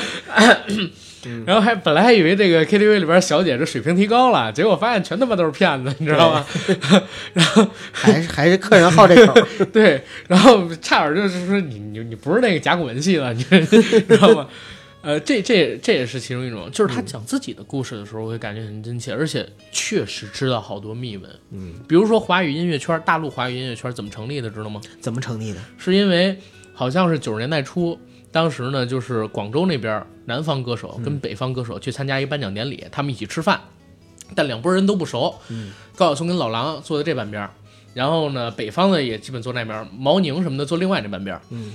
[1.47, 6.47] 然后还本来还以为这个 KTV 里边小姐这水平提高了，结果发现全他妈都是骗子，你知道吗？
[7.35, 9.35] 然后还是还是客人好这口，
[9.73, 14.49] 对，然后差点就是说你你你不是那个甲骨文系的，你知道吗？
[15.03, 21.31] 呃，这这这也是其中一种，就是他讲自己的故事的时候，我会感觉很真切，而且确实知道好多秘闻。
[21.51, 24.81] 嗯，比如说华语音乐圈，大陆华语音乐圈怎么成立的，知道吗？
[25.03, 25.61] 怎么成立的？
[25.77, 26.35] 是因为
[26.73, 28.01] 好像是九十年代初，
[28.35, 33.61] 当时呢就是广州那边南方歌手跟北方歌手去参加一个颁奖典礼，他们一起吃饭，
[34.35, 35.37] 但两拨人都不熟。
[35.51, 37.49] 嗯，高晓松跟老狼坐在这半边，
[37.95, 41.41] 然后呢北方的也基本坐那边，毛宁什么的坐另外这半边。
[41.51, 41.73] 嗯，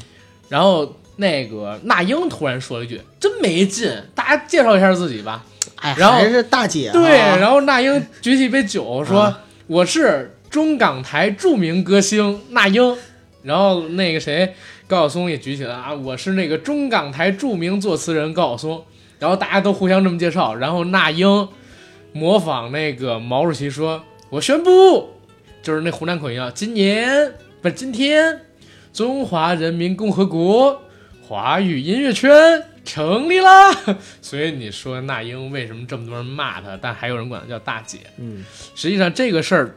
[0.50, 5.46] 然后那个那英突然说了一句：“真没劲，大家介绍一下自己吧。”
[5.78, 12.98] 哎，然后还是大姐、啊，对，然后那英举起一杯酒说：“啊我是中港台著名歌星那英。”
[13.44, 14.54] 然后那个谁
[14.88, 18.86] 高晓松也举起来啊，我是那个中港台著名作词人高晓松。
[19.20, 21.50] 然后大家都互相这么介绍，然后那英
[22.14, 25.10] 模仿那个毛主席说：“我宣布，
[25.62, 28.40] 就是那湖南口音啊，今年不是今天，
[28.94, 30.82] 中华人民共和国
[31.22, 33.76] 华语音乐圈成立啦。
[34.24, 37.98] ”所以你说那英为什么这么多人骂她，但还有人管她叫大姐？
[38.20, 39.76] 嗯实际上这个事儿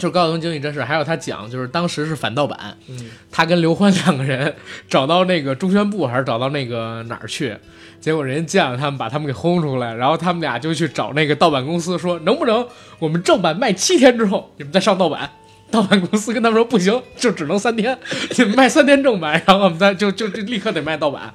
[0.00, 4.52] 就是高晓松经历这事，还有他讲，就是当时是反盗版，嗯，他跟刘欢两个人
[4.88, 7.54] 找到那个中宣部还是找到那个哪儿去，
[8.00, 12.66] 结果人家见了他们，把他们给轰出来，然后他们俩就去找那个盗版公司说，能不能
[12.98, 15.30] 我们正版卖七天之后，你们再上盗版。
[15.70, 17.96] 盗版公司跟他们说不行，就只能三天，
[18.36, 21.32] 你们卖三天正版，然后我们再就就就立刻得卖盗版，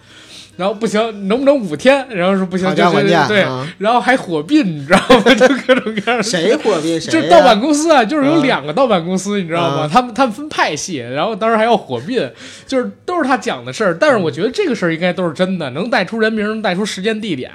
[0.58, 2.08] 然后不行，能不能五天？
[2.10, 2.84] 然后说不行，就
[3.28, 5.34] 对，啊然后还火并， 你知道吗？
[5.36, 7.00] 就各种各样的谁火并？
[7.00, 9.86] 就是盗版公司啊，就是有嗯两个盗版公司，你知道吗？
[9.86, 12.32] 嗯他们他们分派系，然后当时还要火并，
[12.66, 13.98] 就是都是他讲的事儿。
[14.00, 17.52] 但是我觉得这个事儿应该都是真的，能带出人名，能带出时间地点，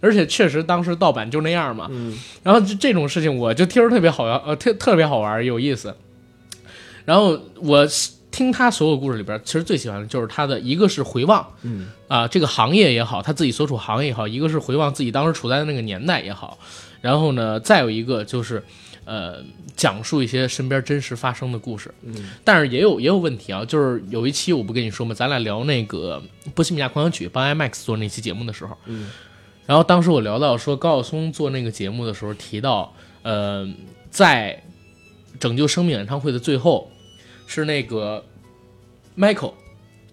[0.00, 1.88] 而且确实当时盗版就那样嘛。
[1.90, 5.94] 嗯然后这这种事情，我就听着特别好玩，呃，特特别好玩，有意思。
[7.04, 7.86] 然后我
[8.34, 16.58] 听他所有故事里边，其实最喜欢的就是他的一个是回望嗯啊、这个行业也好，他自己所处行业也好，一个是回望自己当时处在的那个年代也好，
[17.00, 18.62] 然后呢，再有一个就是
[19.04, 19.36] 呃，
[19.76, 21.92] 讲述一些身边真实发生的故事。
[22.02, 25.14] 嗯但是也有也有问题啊，就是有一期我不跟你说吗？
[25.14, 26.20] 咱俩聊那个
[26.54, 29.10] 《波西米亚狂想曲》帮 IMAX 做那期节目的时候，嗯，
[29.66, 33.68] 然后当时我聊到说高晓松做那个节目的时候提到，呃，
[34.10, 34.62] 在
[35.40, 36.90] 拯救生命演唱会的最后，
[37.46, 38.24] 是那个
[39.16, 39.54] Michael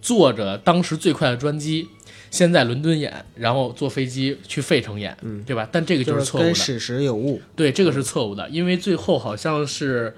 [0.02, 1.90] 坐着当时最快的专机，
[2.30, 5.68] 先在伦敦演，然后坐飞机去费城演，嗯对吧？
[5.72, 7.42] 但这个就是错误的跟，史实有误。
[7.56, 10.16] 对，这个是错误的，因为最后好像是，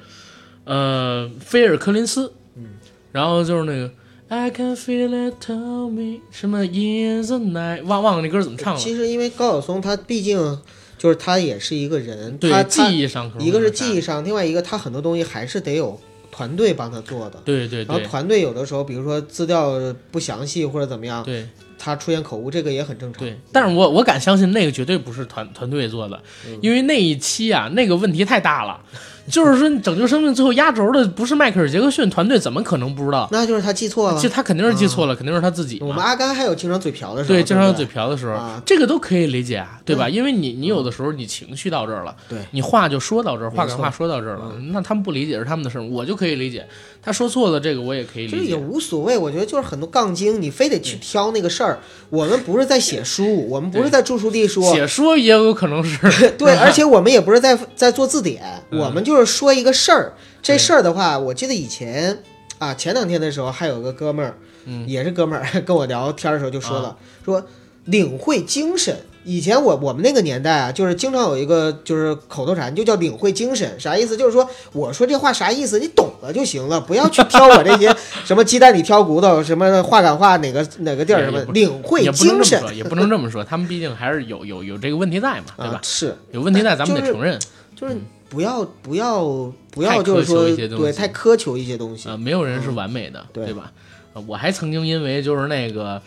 [0.63, 2.75] 呃，菲尔·柯林斯，嗯，
[3.11, 3.91] 然后就是那个
[4.29, 8.79] I can feel it tell me 什么 in the night，忘忘了那歌怎么唱了。
[8.79, 10.59] 其实因为高晓松他毕竟
[10.97, 15.99] 就是他也是一个人，对他记忆上一个是记忆上，另外一个他很多东西还是得有
[16.33, 17.39] 团队帮他做的。
[17.45, 19.79] 对对对然后团队有的时候，比如说资料
[20.11, 23.19] 不详细或者怎么样，对他出现口误，这个也很正常。
[23.19, 28.81] 对，但是我我敢相信那个绝对不是团团队做的，嗯因为那一期啊，那个问题太大了。
[29.31, 33.27] 就是说，拯救生命最后压轴的不是迈克尔·杰克逊团队，怎么可能不知道？
[33.31, 34.33] 那就是他记错了其实。
[34.33, 35.79] 他肯定是记错了，肯定是他自己。
[35.81, 40.09] 我们阿甘还有经常嘴瓢的时候，对，经常有嘴瓢的时候，啊这个都可以理解啊，对吧？
[40.09, 46.65] 因为你你有的时候你情绪到这儿了，对你话就说到这儿，话赶话说到这儿了，那他们不理解是他们的事儿，我就可以理解。
[47.01, 48.55] 他说错了，这个我也可以这也理解。
[48.55, 51.79] 无所谓，我觉得就是很多杠精，你非得去挑那个事儿。
[52.09, 60.13] 我们不是在写书，我们不是在著书立说，写书也有可能是对，而且我们也不是在在做字典，嗯我们就是说一个事儿。
[60.41, 62.21] 这事儿的话，我记得以前
[62.57, 64.35] 啊，前两天的时候还有个哥们儿，
[64.65, 67.45] 嗯也是哥们儿 跟我聊天的时候就说了，说
[67.85, 68.95] 领会精神。
[69.25, 74.17] 以前我我们那个年代啊，就是经常有一个就是口头禅，就叫领会精神，啥意思？
[74.17, 77.95] 就是说我说这话啥意思，你懂了就行了，不要去挑我这些
[78.25, 85.75] 什么鸡蛋里挑骨头，什么话赶话哪个哪个地儿什么领会也不能精神这么说，也不能这么说，他们毕竟还是有有有这个问题在嘛，对吧？
[85.75, 87.39] 啊，是有问题在，咱们得承认。
[87.77, 87.95] 就是
[88.33, 89.23] 不要不要
[89.69, 93.71] 不要就是说苛求一些东西对太苛求一些东西啊、，没有人是完美的，对吧？
[94.13, 96.01] 呃我还曾经因为就是那个。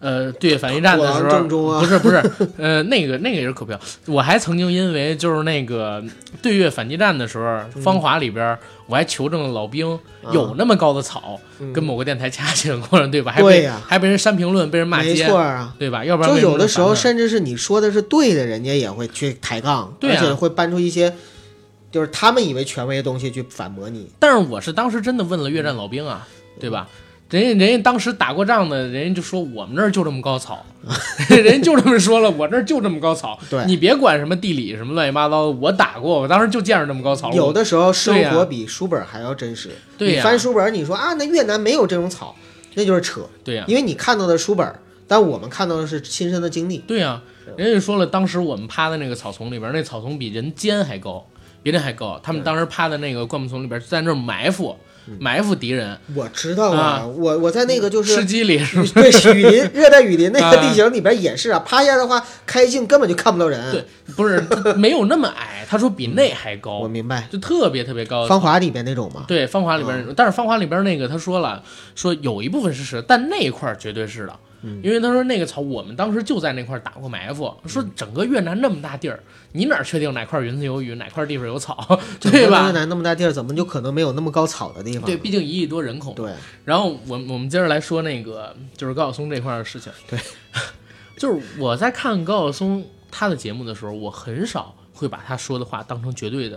[0.00, 2.22] 呃，对反击战的时候，不是不是，
[2.56, 3.76] 呃，那个那个也是可票。
[4.06, 6.00] 我还曾经因为就是那个
[6.40, 8.56] 对越反击战的时候，嗯芳华里边，
[8.86, 9.98] 我还求证了老兵
[10.32, 13.32] 有那么高的草，嗯跟某个电台掐起来过了，对吧？
[13.32, 15.74] 还被对呀还被人删评论，被人骂没街，错啊。
[15.80, 16.04] 对吧？
[16.04, 21.12] 要不然就有的时候，甚至是你说的是对的，人家也会去抬杠，对啊而且会搬出一些
[21.90, 24.08] 就是他们以为权威的东西去反驳你。
[24.18, 26.26] 但是我是当时真的问了越战老兵啊，
[26.60, 26.88] 对吧？
[27.30, 30.64] 人家人家当时打过仗的，人家就说我们这儿就这么高草，
[31.28, 33.38] 人家就这么说了，我这儿就这么高草。
[33.50, 37.30] 对你别管什么地理什么乱七八糟的，我打过，我当时就见着这么高草。
[37.34, 39.70] 有的时候生活比书本还要真实。
[39.98, 42.34] 对翻书本，你说啊，那越南没有这种草，
[42.72, 44.74] 那就是扯，对呀、因为你看到的书本，
[45.06, 46.78] 但我们看到的是亲身的经历。
[46.78, 47.20] 对呀、
[47.58, 51.26] 人家说了，当时我们趴在那个草丛里边，那草丛比人肩还高，
[51.62, 52.18] 比那还高。
[52.22, 54.76] 他们当时趴在那个灌木丛里边，在那儿埋伏，
[55.18, 55.98] 埋伏敌人。
[56.14, 58.58] 我知道啊，啊我我在那个就是吃鸡里？
[58.94, 63.72] 对雨林、 热带雨林那个啊地形里边也是啊，趴下的话开镜根本就看不到人。
[63.72, 63.84] 对，
[64.14, 64.40] 不是
[64.76, 69.24] 没有那么矮，他说比那还高我，明白，就特别特别高的芳华里边那种嘛。
[69.26, 71.62] 对，芳华里边那种，但是芳华里边那个他说了，
[71.94, 74.36] 说有一部分是实，但那一块绝对是的，
[74.82, 82.72] 因为他说那个草，我们当时就在那块儿打过埋伏，说整个越南那么大地儿，你哪儿确定哪块儿云层有雨，哪块儿地方有草， 对吧越？
[82.72, 85.02] 南那么大地儿，怎么就可能没有那么高草的地方？
[85.02, 86.12] 对，毕竟一亿多人口。
[86.14, 86.32] 对，
[86.64, 89.92] 然后我我们接着来说那个就是高晓松这块儿的事情。
[90.08, 90.18] 对，
[91.16, 96.56] 就是我在看高晓松他的节目的时候，我很少会把他说的话当成绝对的，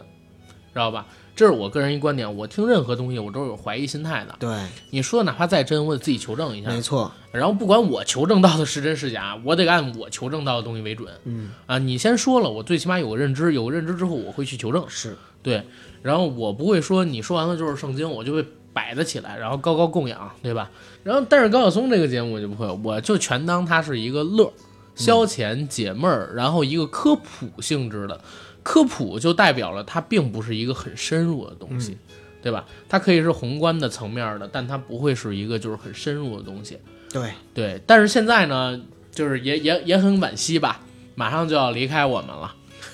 [0.73, 1.05] 知道吧？
[1.35, 2.35] 这是我个人一观点。
[2.35, 4.35] 我听任何东西，我都是有怀疑心态的。
[4.39, 4.49] 对，
[4.89, 6.69] 你说的哪怕再真，我得自己求证一下。
[6.69, 11.11] 没错，然后不管我求证到的是真是假，我得按我求证到的东西为准。
[11.23, 14.83] 嗯，啊，你先说了，我最起码有个认知，有个认知之后，我会去求证。
[14.87, 15.63] 是对，
[16.03, 20.69] 然后我不会说你说完了就是圣经，我就会摆得起来，然后高高供养，对吧？
[21.03, 24.53] 然后但是高晓松这个节目我就不会，我就全当它是一个乐、
[24.95, 28.21] 消遣、解闷儿，然后一个科普性质的。
[28.63, 31.97] 科普就代表了它并不是一个很深入的东西，
[32.41, 32.65] 对吧？
[32.87, 36.79] 它可以是宏观的层面的，但它不会是一个就是很深入的东西。
[37.11, 38.79] 对，对，但是现在呢，
[39.11, 40.79] 就是也也也很惋惜吧，
[41.15, 42.53] 马上就要离开我们了，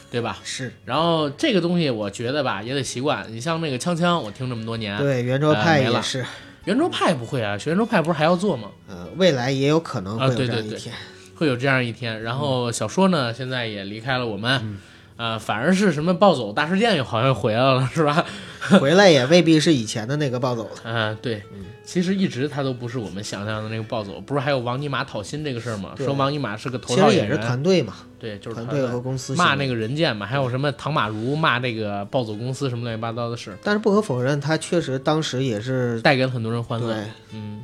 [0.10, 0.40] 对吧？
[0.44, 3.26] 是然后这个东西我觉得吧，也得习惯。
[3.32, 6.26] 你像那个锵锵，我听这么多年，对，圆桌派也是，
[6.66, 8.70] 圆桌派不会啊，圆桌派不是还要做吗？
[8.88, 10.96] 呃，未来也有可能会有啊对对对这样一天。
[11.36, 12.24] 会有这样一天。
[12.24, 14.80] 然后小说呢，现在也离开了我们，
[15.18, 18.24] 呃，反而是什么暴走大事件又好像回来了，是吧？
[18.80, 20.72] 回来也未必是以前的那个暴走了。
[20.84, 21.42] 嗯、对，
[21.86, 24.20] 其实一直他都不是我们想象的那个暴走。
[24.20, 25.94] 不是还有王尼玛讨薪这个事儿吗？
[25.98, 36.94] 说王尼玛是个头其实也是团队嘛，对，就是团团队和公司骂那个人贱嘛，还有什么唐马如骂这个暴走公司什么乱七八糟的事，但是不可否认，他确实当时也是带给了很多人欢乐。
[37.32, 37.64] 嗯，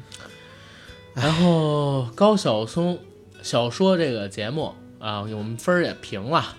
[1.14, 2.98] 然后高晓松
[3.42, 6.56] 小说这个节目，啊，我们分儿也平了，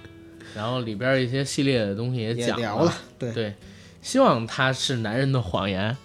[0.55, 3.55] 然后里边一些系列的东西也讲了，对，对，
[4.01, 5.97] 希望他是男人的谎言，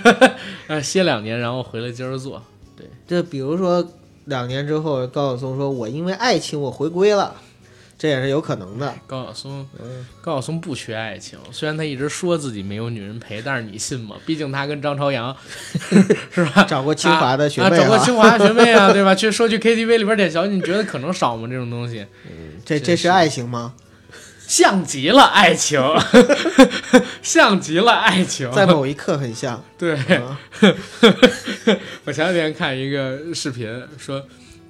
[0.68, 2.42] 呃，歇两年，然后回来接着做。
[2.76, 2.86] 对。
[3.06, 3.86] 就比如说
[4.24, 7.34] 两年之后，高晓松说：“我因为爱情我回归了。”
[8.04, 8.94] 这也是有可能的。
[9.06, 14.14] 高晓松，嗯，高晓松不缺爱情，虽然他一直说自己没有女人陪，但是你信吗？
[14.26, 15.34] 毕竟他跟张朝阳
[16.30, 16.64] 是吧？
[16.68, 19.14] 找过清华的学啊，妹找过清华学妹啊，对吧？
[19.14, 21.48] 去说去 KTV 里边点小，你觉得可能少吗？
[21.48, 22.04] 这种东西，
[22.62, 23.72] 这这是爱情吗？
[24.46, 25.80] 像极了爱情，
[27.22, 29.64] 像极了爱情，在某一刻很像。
[29.78, 29.94] 对。
[30.16, 30.38] 啊
[32.04, 34.22] 我前两天看一个视频，说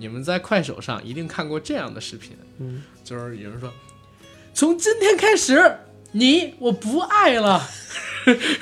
[0.04, 3.72] 你们在快手上一定看过这样的视频，嗯，就是有人说，
[4.52, 5.78] 从今天开始，
[6.12, 7.66] 你我不爱了，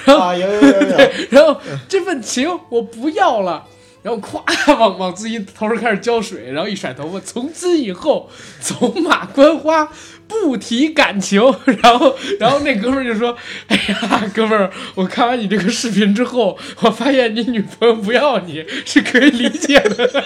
[0.05, 0.97] 然后啊，有有有有，
[1.30, 3.66] 然后这份情我不要了。
[4.05, 8.28] 然后咵往往自己头上开始浇水，然后一甩头发，从今以后
[8.59, 9.88] 走马观花，
[10.26, 11.40] 不提感情。
[11.82, 13.36] 然后，然后那哥们儿就说
[13.68, 20.24] ：“哎呀，哥们儿，我看完你这个视频之后，我发现你女朋友不要你是可以理解的。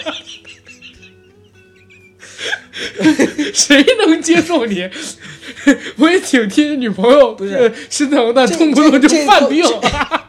[3.53, 4.87] 谁能接受你？
[5.97, 9.63] 我也挺替你女朋友不是呃心疼的，这动不动就这犯病。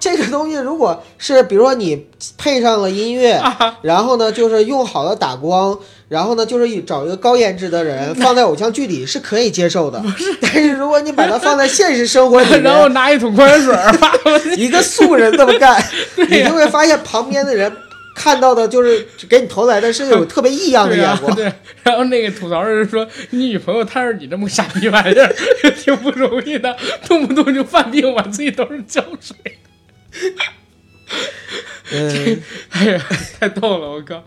[0.00, 2.06] 这个东西如果是比如说你
[2.36, 3.40] 配上了音乐，
[3.82, 5.76] 然后呢就是用好了打光，
[6.08, 10.02] 然后呢就是找一个高颜值的人放在偶像剧里是可以接受的。
[10.40, 13.76] 但是如果你把它放在现实生活里，然后拿一桶矿泉水
[14.56, 15.82] 一个素人这么干，
[16.28, 17.70] 你就会发现旁边的人
[18.18, 21.32] 看到的就是给你投来的是有特别异样的、眼光。
[21.36, 21.52] 对，
[21.84, 25.32] 然后那个吐槽人说：“你女朋友摊上你这么个傻逼玩意儿，
[25.80, 29.36] 挺不容易的，动不动就犯病，往自己都是浇水。
[31.92, 33.00] 嗯， 哎呀，
[33.38, 34.24] 太逗了，我靠！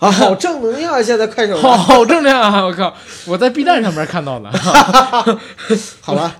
[0.00, 1.00] 啊，好正能量啊！
[1.00, 2.64] 现在快手好正量啊！
[2.66, 2.92] 我靠，
[3.26, 4.50] 我在 B 站上面看到的，
[6.02, 6.36] 好吧，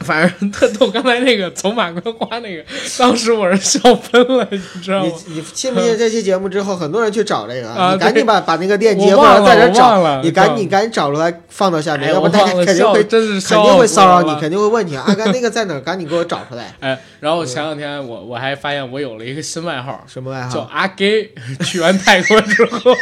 [0.00, 0.90] 反正特逗。
[0.90, 2.64] 刚才那个走马观花那个，
[2.98, 5.34] 当时我是笑喷了，你知道吗你？
[5.34, 7.68] 你信不信这期节目之后，很多人去找这个？
[7.68, 16.74] 啊你赶紧把把那个链接或者在这找，你赶紧赶紧找出来放到下面，哎，要不大家我忘了笑，肯定会真是肯定会骚扰你，肯定会问你阿甘那个在哪儿，赶紧给我找出来。
[16.80, 20.54] 哎，然后前两天我我还发现我有了一个新外号，什么外号？
[20.54, 21.30] 叫阿 gay。
[21.64, 22.94] 去完泰国之后，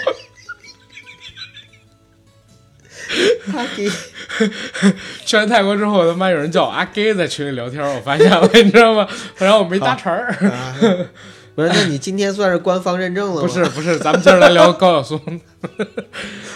[3.54, 3.88] 阿给
[5.24, 9.06] 去完泰国之后，他妈有人叫我阿 gay 在群里聊天，我发现了，你知道吗？
[9.36, 10.32] 然后我没搭茬儿。
[10.50, 10.74] 啊，
[11.54, 11.68] 不是？
[11.72, 13.48] 那你今天算是官方认证了吗？
[13.48, 15.40] 不是不是，咱们接着来聊高晓松，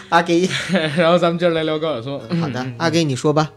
[0.09, 0.49] 阿给，
[0.97, 2.21] 然后咱们接着来聊高晓松。
[2.41, 3.51] 好的，阿给你说吧。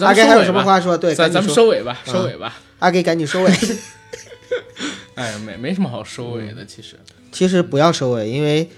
[0.00, 0.62] 阿给还有什么？
[0.62, 0.96] 话说？
[0.96, 1.52] 对，咱咱们。
[1.52, 2.54] 收尾吧，嗯收尾吧。
[2.78, 3.52] 阿给赶紧收尾。
[5.14, 6.96] 哎呀，没没什么好收尾的，其实。
[7.30, 8.68] 其实不要收尾，因为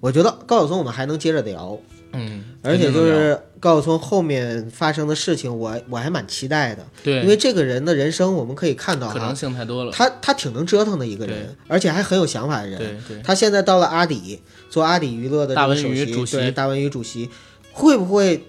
[0.00, 1.78] 我觉得高晓松我们还能接着聊，
[2.12, 9.92] 嗯，而且就是高晓松后面发生的事情，我我还蛮期待的，对，因为这个人的人生我们可以看到可能哈，性太多了。
[9.92, 12.78] 他他挺能折腾的一个人，而且还很有想法的人。
[12.78, 14.40] 对对，他现在到了阿里
[14.70, 17.28] 做阿里娱乐的大文娱主席对大文娱主席，
[17.72, 18.44] 会不会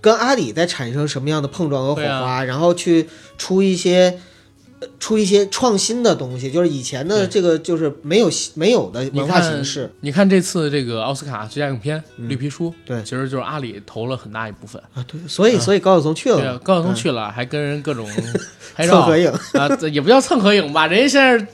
[0.00, 4.20] 跟阿里在产生什么样的碰撞和火花，然后去出一些。
[4.80, 14.80] 呃出一些创新的东西，就是以前的这个就是没有没有的文化形式你看这次这个奥斯卡最佳影片《嗯绿皮书》，对其实就是阿里投了很大一部分。
[14.94, 18.08] 啊，对，所以所以高晓松去了，高晓松嗯去了，还跟人各种
[18.74, 21.46] 拍照 蹭合影，啊，这也不叫蹭合影吧，人家现在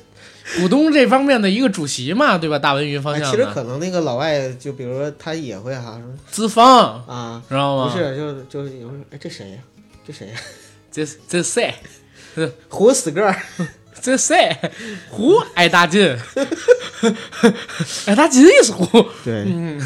[0.60, 2.56] 股东这方面的一个主席嘛，对吧？
[2.56, 7.90] 大文娱方向其实可能那个老外，就比如说他也会哈说资方，啊，知道吗？
[7.92, 9.58] 不是，就是就是有人哎，这谁呀？
[10.06, 10.34] 这谁呀？
[10.92, 11.74] 这这谁？
[12.68, 13.36] 胡死个儿，
[14.00, 14.56] 这谁？
[15.10, 16.16] 胡挨大金，
[18.06, 18.84] 挨大金也是胡。
[19.24, 19.80] 对，嗯，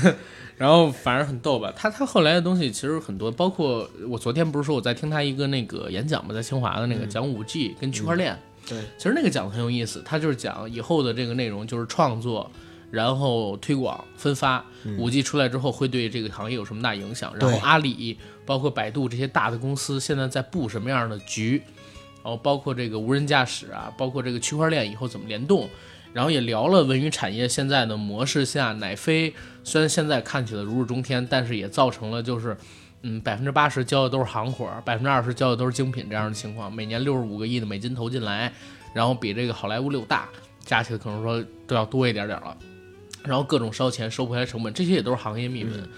[0.57, 1.73] 然后反正很逗吧。
[1.77, 8.39] 他他后来的东西其实很多，包括我昨天不是说我在听他一个那个演讲嘛，在清华的那个讲五 G 跟区块链。
[8.69, 12.51] 对，其实那个讲的很有意思，他就是讲以后的这个内容就是创作，
[12.91, 14.65] 然后推广分发。
[14.99, 17.33] 五 G 出来之后会对这个行业有什么大影响？
[17.39, 21.63] 然后阿里包括百度这些大的公司现在在布什么样的局？
[22.23, 25.69] 然后包括这个无人驾驶啊，包括这个区块链以后怎么联动，
[26.13, 29.33] 然后也聊了文娱产业现在的模式下，奶飞
[29.65, 32.57] 虽然现在看起来如日中天，但是也造成了就是，
[33.03, 38.53] 嗯，百分之八十交的都是行活，百分之二十交的都是精品这样的情况，每年六十五个亿的美金投进来，
[38.93, 40.29] 然后比这个好莱坞六大
[40.65, 42.57] 加起来可能说都要多一点点了，
[43.25, 45.89] 然后各种烧钱收不回来成本，这些也都是行业秘闻。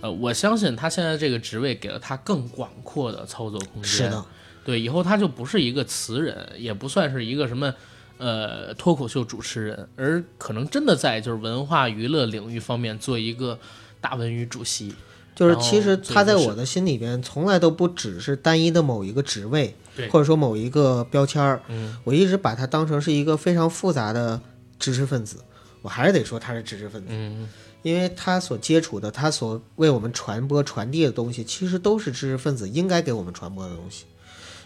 [0.00, 3.84] 呃，我相信他现在这个职位给了他更广阔的操作空间。
[3.84, 4.24] 是的，
[4.64, 7.74] 对，以后他就不是一个词人，也不算是一个什么
[8.18, 13.58] 呃脱口秀主持人，而可能真的在就是文化娱乐领域方面做一个
[14.00, 14.94] 大文娱主席。
[15.34, 19.74] 就是其实他在我的心里边，从来都不只是单一的某一个职位，
[20.10, 21.62] 或者说某一个标签儿。
[21.68, 24.38] 嗯，我一直把他当成是一个非常复杂的
[24.78, 25.38] 知识分子。
[25.80, 27.48] 我还是得说他是知识分子，嗯，
[27.80, 34.04] 因为他所接触的，他所为我们传播、传递的东西，其实都是知识分子应该给我们传播的东西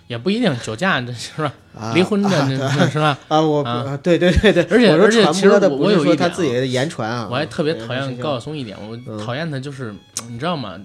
[0.06, 1.52] 也不一定，酒驾这是吧？
[1.78, 1.92] 啊。
[1.94, 2.28] 离婚的
[2.90, 3.18] 是吧？
[3.28, 9.94] 啊，我不啊啊，对对对对，而且而且其实我有一点自己的言传啊，我还特别讨厌高晓松一点，我嗯讨厌他就是
[10.28, 10.78] 你知道吗？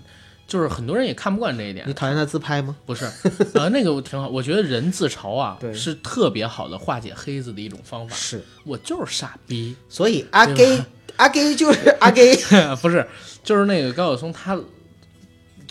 [0.48, 1.94] 就是很多人也看不惯这一点你。
[1.94, 2.76] 讨厌他自拍吗？
[2.86, 3.10] 不是，
[3.54, 8.14] 呃，那个我挺好，我觉得人自嘲啊 是特别好的化解黑子的一种方法。
[8.14, 10.78] 是，我就是傻逼，所以阿 gay
[11.16, 12.36] 阿 gay 就是阿 gay，
[12.82, 13.08] 不是，
[13.46, 14.58] 就是那个高晓松，他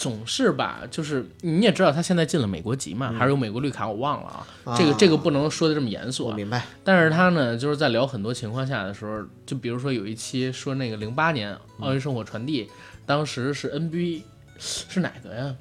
[0.01, 4.29] 总是吧，就是你也知道他现在进了美国籍嘛，还是有美国绿卡，我忘了
[4.65, 4.75] 啊。
[4.75, 6.31] 这个啊这个不能说的这么严肃啊。
[6.31, 12.67] 我明白，但是他呢，就是在聊很多情况下的时候，就比如说有一期说那个零八年奥运圣火传递，
[13.05, 14.23] 当时是 NBA
[14.59, 15.55] 是哪个呀？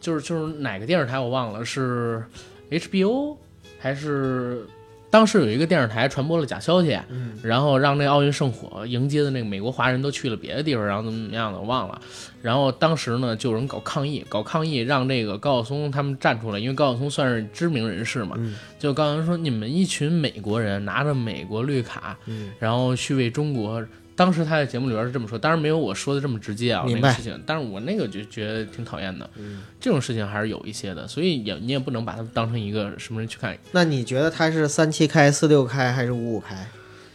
[0.00, 2.24] 就是就是哪个电视台我忘了，是
[2.70, 3.36] HBO
[3.78, 4.66] 还是
[5.14, 12.02] 当时有一个电视台传播了假消息，嗯然后让那奥运圣火迎接的那个美国华人都去了别的地方，然后怎么怎么样的我忘了。
[12.42, 23.86] 然后当时呢，就有人搞抗议，搞抗议让这个高晓松他们站出来，因为高晓松算是知名人士嘛，嗯就高晓松说你们一群美国人拿着美国绿卡，嗯然后去为中国。
[24.16, 29.28] 当时他在节目里边是这么说，当然没有我说的这么直接啊，那明白个事情，但是我那个就觉得挺讨厌的。
[29.36, 33.56] 嗯，这种事情还是有一些的，所以也你也不能把他当成一个什么人去看。
[33.72, 36.66] 那你觉得他是三七开、四六开还是五五开？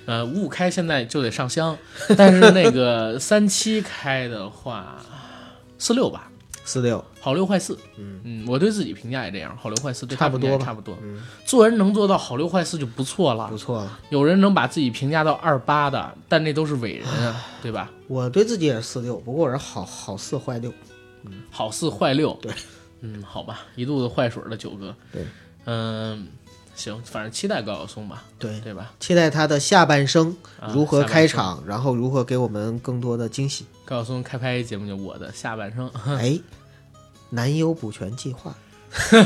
[0.06, 1.78] 呃，五五开现在就得上香，
[2.18, 5.02] 但是那个三七开的话，
[5.78, 6.30] 四六吧，
[6.66, 7.78] 四六，好六坏四。
[7.98, 10.98] 嗯嗯，我对自己评价也这样，好六坏四，对差不多差不多。
[11.02, 13.58] 嗯，做人能做到好六坏四就不错了不。
[13.58, 14.00] 错了。
[14.10, 17.92] 有人能把自己评价到二八的，但那都是伟人啊，对吧？
[18.08, 20.72] 我对自己也是四六，不过我是好好四坏六。
[21.26, 22.50] 嗯好四坏六，对，
[23.02, 25.26] 嗯，好吧，一肚子坏水的九哥，对，
[25.66, 26.28] 嗯，
[26.74, 28.94] 行，反正期待高晓松吧，对，对吧？
[29.02, 33.66] 期待他的下半生啊如何开场，然后如何给我们更多的惊喜。
[33.84, 36.40] 高晓松开拍一节目就我的下半生，哎，
[37.32, 38.56] 男优补全计划，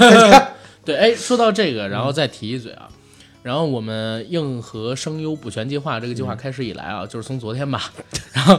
[0.84, 2.90] 对，哎，说到这个，然后再提一嘴啊。
[3.42, 7.92] 然后我们硬核声优补全计划这个计划开始以来啊，就是从昨天吧，
[8.32, 8.58] 然后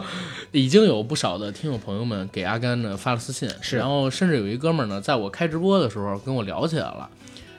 [0.53, 7.09] 已经有不少的听友朋友们给阿甘呢发了私信，是然后甚至有一哥们儿呢，在我开直播的时候跟我聊起来了。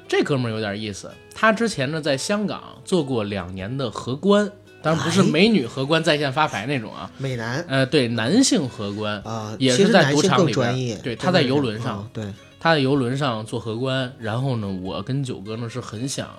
[0.08, 4.52] 这哥们儿有点意思，他之前呢在香港做过两年的荷官，
[4.86, 11.02] 当然不是哎美女荷官在线发牌那种啊，美男呃，对，男性荷官，啊，也是在赌场里边。
[11.02, 16.30] 对他在游轮上啊对，他在游轮上做荷官，然后呢，我跟九哥呢是很想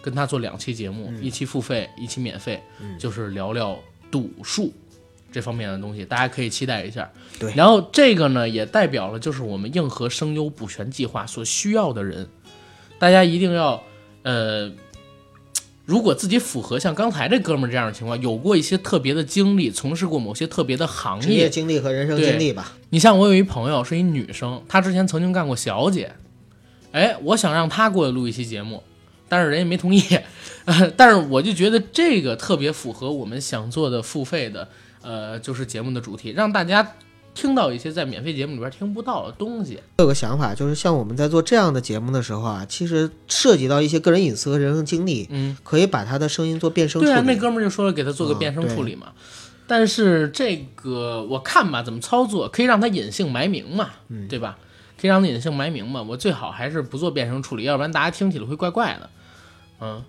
[0.00, 3.76] 跟他做两期节目，嗯一期付费，一期免费，嗯就是聊聊
[4.08, 4.72] 赌术
[5.32, 7.10] 这方面的东西，大家可以期待一下。
[7.40, 12.28] 对然后这个呢也代表了就是我们硬核声优补全计划所需要的人，
[13.00, 13.82] 大家一定要
[14.22, 14.70] 呃。
[15.86, 22.72] 如果自己符合像刚才这哥们儿这样的情况，有过一些特别的经历，从事过某些特别的行业职业，经历和人生经历吧。
[22.90, 26.12] 你像我有一朋友是一女生，她之前曾经干过小姐，
[26.90, 28.82] 哎，我想让她过来录一期节目，
[29.28, 30.02] 但是人家没同意，
[30.64, 34.68] 呃， 但是我就觉得这个特别符合我们想做的付费的，
[35.02, 36.94] 呃，就是节目的主题，让大家
[37.36, 39.78] 听到一些在免费节目里边听不到的东西。
[39.98, 47.12] 我有个想法，就是像我们在做这样的节目的时候啊，其实涉及到一些个人隐私和人生经历，嗯，可以把他的声音做变声处理。
[47.12, 49.08] 对啊，那哥们儿就说了给他做个啊变声处理嘛。
[49.66, 54.56] 但是这个我看吧，怎么操作可以让他隐姓埋名嘛，嗯对吧？
[54.98, 56.02] 可以让他隐姓埋名嘛。
[56.02, 59.10] 我最好还是不做变声处理，要不然大家听起来会怪怪的。
[59.80, 60.02] 嗯，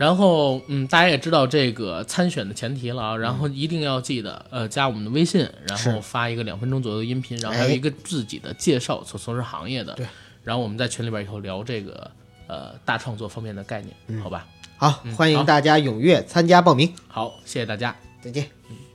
[0.00, 9.92] 然后嗯，大家也知道这个参选的前提了啊，然后一定要记得呃加我们的微信，然后发一个两分钟左右的音频，然后还有哎一个自己的介绍，所从事行业的。
[9.92, 10.06] 对，
[10.42, 12.10] 然后我们在群里边以后聊这个
[12.46, 14.46] 呃大创作方面的概念，嗯好吧？
[14.78, 17.94] 好嗯，好欢迎大家踊跃参加报名，好，谢谢大家。
[18.22, 18.59] 再见。